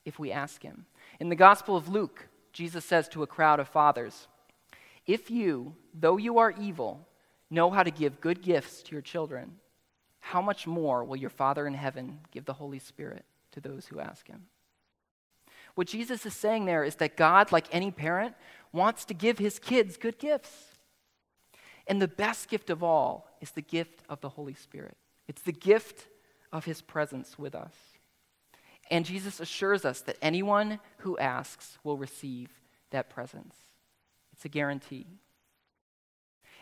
if 0.05 0.18
we 0.18 0.33
ask 0.33 0.62
Him. 0.62 0.87
In 1.20 1.29
the 1.29 1.37
Gospel 1.37 1.77
of 1.77 1.88
Luke, 1.88 2.29
Jesus 2.53 2.85
says 2.85 3.09
to 3.09 3.23
a 3.23 3.27
crowd 3.27 3.61
of 3.61 3.68
fathers, 3.68 4.29
If 5.07 5.31
you, 5.31 5.75
though 5.92 6.16
you 6.16 6.38
are 6.38 6.53
evil, 6.53 7.07
know 7.51 7.70
how 7.70 7.83
to 7.83 7.90
give 7.90 8.20
good 8.20 8.42
gifts 8.42 8.83
to 8.83 8.92
your 8.92 9.03
children, 9.03 9.57
how 10.24 10.40
much 10.40 10.66
more 10.66 11.04
will 11.04 11.16
your 11.16 11.28
Father 11.28 11.66
in 11.66 11.74
heaven 11.74 12.20
give 12.30 12.46
the 12.46 12.54
Holy 12.54 12.78
Spirit 12.78 13.26
to 13.52 13.60
those 13.60 13.87
who 13.87 14.00
ask 14.00 14.26
Him? 14.26 14.46
What 15.74 15.87
Jesus 15.87 16.24
is 16.24 16.34
saying 16.34 16.64
there 16.64 16.82
is 16.82 16.94
that 16.96 17.18
God, 17.18 17.52
like 17.52 17.66
any 17.70 17.90
parent, 17.90 18.34
wants 18.72 19.04
to 19.04 19.14
give 19.14 19.38
his 19.38 19.58
kids 19.58 19.98
good 19.98 20.18
gifts. 20.18 20.78
And 21.87 22.00
the 22.00 22.08
best 22.08 22.48
gift 22.48 22.70
of 22.70 22.82
all 22.82 23.28
is 23.42 23.50
the 23.50 23.60
gift 23.60 24.00
of 24.08 24.22
the 24.22 24.30
Holy 24.30 24.54
Spirit. 24.54 24.96
It's 25.28 25.42
the 25.42 25.52
gift 25.52 26.08
of 26.52 26.64
his 26.64 26.80
presence 26.80 27.38
with 27.38 27.54
us. 27.54 27.74
And 28.90 29.04
Jesus 29.04 29.40
assures 29.40 29.84
us 29.84 30.00
that 30.02 30.16
anyone 30.22 30.78
who 30.98 31.18
asks 31.18 31.78
will 31.84 31.98
receive 31.98 32.48
that 32.90 33.10
presence. 33.10 33.54
It's 34.32 34.44
a 34.46 34.48
guarantee. 34.48 35.06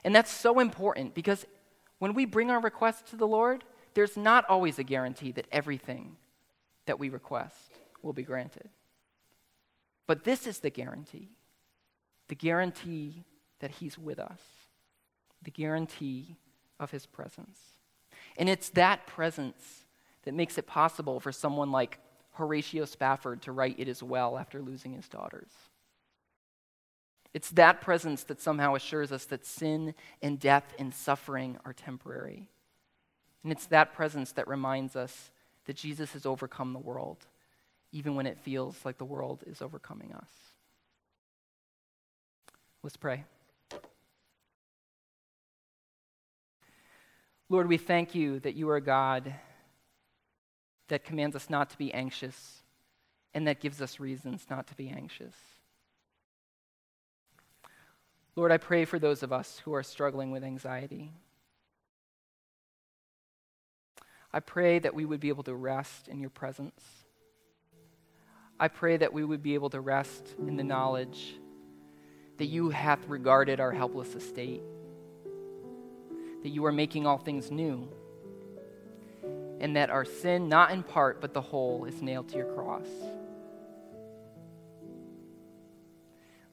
And 0.03 0.15
that's 0.15 0.33
so 0.33 0.59
important 0.59 1.15
because 1.15 1.47
when 2.03 2.15
we 2.15 2.25
bring 2.25 2.51
our 2.51 2.59
requests 2.59 3.11
to 3.11 3.17
the 3.17 3.29
Lord, 3.29 3.63
there's 3.95 4.17
not 4.17 4.45
always 4.49 4.81
a 4.81 4.83
guarantee 4.83 5.31
that 5.31 5.47
everything 5.53 6.17
that 6.87 6.99
we 6.99 7.09
request 7.09 7.79
will 8.03 8.13
be 8.13 8.25
granted. 8.25 8.69
But 10.09 10.25
this 10.25 10.49
is 10.49 10.59
the 10.59 10.71
guarantee 10.71 11.29
the 12.27 12.35
guarantee 12.35 13.23
that 13.61 13.71
He's 13.71 13.97
with 13.97 14.19
us, 14.19 14.41
the 15.43 15.53
guarantee 15.53 16.35
of 16.81 16.91
His 16.91 17.07
presence. 17.07 17.61
And 18.37 18.49
it's 18.49 18.71
that 18.71 19.07
presence 19.07 19.85
that 20.25 20.35
makes 20.35 20.59
it 20.59 20.67
possible 20.67 21.21
for 21.21 21.31
someone 21.31 21.71
like 21.71 22.01
Horatio 22.33 22.85
Spafford 22.85 23.43
to 23.43 23.53
write 23.53 23.77
It 23.79 23.87
Is 23.87 24.03
Well 24.03 24.37
after 24.39 24.61
losing 24.61 24.95
his 24.95 25.09
daughters. 25.09 25.53
It's 27.35 27.51
that 27.51 27.81
presence 27.81 28.25
that 28.25 28.41
somehow 28.41 28.75
assures 28.75 29.11
us 29.11 29.25
that 29.27 29.47
sin 29.47 29.95
and 30.21 30.39
death 30.39 30.75
and 30.79 30.93
suffering 30.93 31.59
are 31.65 31.73
temporary. 31.73 32.49
And 33.43 33.51
it's 33.51 33.67
that 33.67 33.95
presence 33.95 34.33
that 34.33 34.49
reminds 34.49 34.97
us 34.97 35.31
that 35.65 35.77
Jesus 35.77 36.13
has 36.13 36.27
overcome 36.27 36.73
the 36.73 36.79
world, 36.79 37.27
even 37.91 38.15
when 38.15 38.27
it 38.27 38.39
feels 38.39 38.85
like 38.85 38.99
the 38.99 39.05
world 39.05 39.43
is 39.47 39.63
overcoming 39.63 40.13
us. 40.13 40.31
Let's 42.83 42.97
pray. 42.97 43.25
Lord, 47.49 47.69
we 47.69 47.79
thank 47.79 48.15
you 48.15 48.41
that 48.41 48.55
you 48.55 48.69
are 48.71 48.81
God 48.81 49.35
that 50.89 51.05
commands 51.05 51.37
us 51.37 51.49
not 51.49 51.71
to 51.71 51.79
be 51.79 51.93
anxious 51.95 52.63
and 53.35 53.47
that 53.47 53.61
gives 53.61 53.81
us 53.81 54.01
reasons 54.01 54.47
not 54.51 54.67
to 54.67 54.75
be 54.75 54.89
anxious. 54.89 55.35
Lord, 58.35 58.51
I 58.51 58.57
pray 58.57 58.85
for 58.85 58.99
those 58.99 59.23
of 59.23 59.33
us 59.33 59.61
who 59.65 59.75
are 59.75 59.83
struggling 59.83 60.31
with 60.31 60.43
anxiety. 60.43 61.13
I 64.33 64.41
pray 64.41 64.79
that 64.79 64.95
we 64.95 65.05
would 65.05 65.21
be 65.21 65.29
able 65.29 65.45
to 65.45 65.55
rest 65.55 66.09
in 66.09 66.19
your 66.19 66.31
presence. 66.31 66.81
I 68.59 68.69
pray 68.69 68.97
that 68.97 69.13
we 69.13 69.25
would 69.25 69.43
be 69.43 69.55
able 69.55 69.71
to 69.71 69.81
rest 69.81 70.35
in 70.39 70.57
the 70.57 70.65
knowledge 70.65 71.35
that 72.39 72.47
you 72.47 72.71
hath 72.71 73.07
regarded 73.09 73.61
our 73.61 73.73
helpless 73.73 74.15
estate 74.15 74.63
that 76.43 76.49
you 76.49 76.65
are 76.65 76.73
making 76.73 77.07
all 77.07 77.19
things 77.19 77.51
new, 77.51 77.89
and 79.61 79.77
that 79.77 79.91
our 79.91 80.05
sin, 80.05 80.49
not 80.49 80.73
in 80.73 80.83
part, 80.83 81.21
but 81.21 81.33
the 81.33 81.41
whole, 81.41 81.85
is 81.85 82.03
nailed 82.03 82.29
to 82.29 82.37
your 82.37 82.53
cross. 82.55 82.89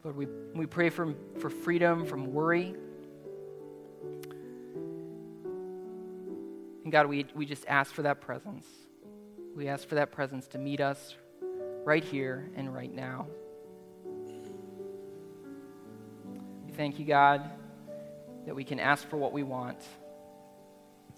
Lord, 0.03 0.15
we, 0.15 0.27
we 0.55 0.65
pray 0.65 0.89
for, 0.89 1.13
for 1.39 1.49
freedom 1.49 2.05
from 2.05 2.33
worry. 2.33 2.75
And 6.83 6.91
God, 6.91 7.07
we, 7.07 7.25
we 7.35 7.45
just 7.45 7.65
ask 7.67 7.93
for 7.93 8.03
that 8.03 8.21
presence. 8.21 8.65
We 9.55 9.67
ask 9.67 9.87
for 9.87 9.95
that 9.95 10.11
presence 10.11 10.47
to 10.49 10.57
meet 10.57 10.79
us 10.79 11.15
right 11.83 12.03
here 12.03 12.49
and 12.55 12.73
right 12.73 12.93
now. 12.93 13.27
We 16.65 16.71
thank 16.71 16.99
you, 16.99 17.05
God 17.05 17.49
that 18.49 18.55
we 18.55 18.63
can 18.63 18.79
ask 18.79 19.07
for 19.07 19.17
what 19.17 19.31
we 19.31 19.43
want, 19.43 19.77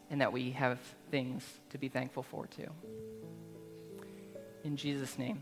and 0.10 0.20
that 0.20 0.34
we 0.34 0.52
have 0.52 0.80
things 1.12 1.44
to 1.70 1.78
be 1.78 1.88
thankful 1.88 2.24
for 2.24 2.46
too. 2.48 2.68
In 4.66 4.76
Jesus' 4.76 5.18
name. 5.18 5.40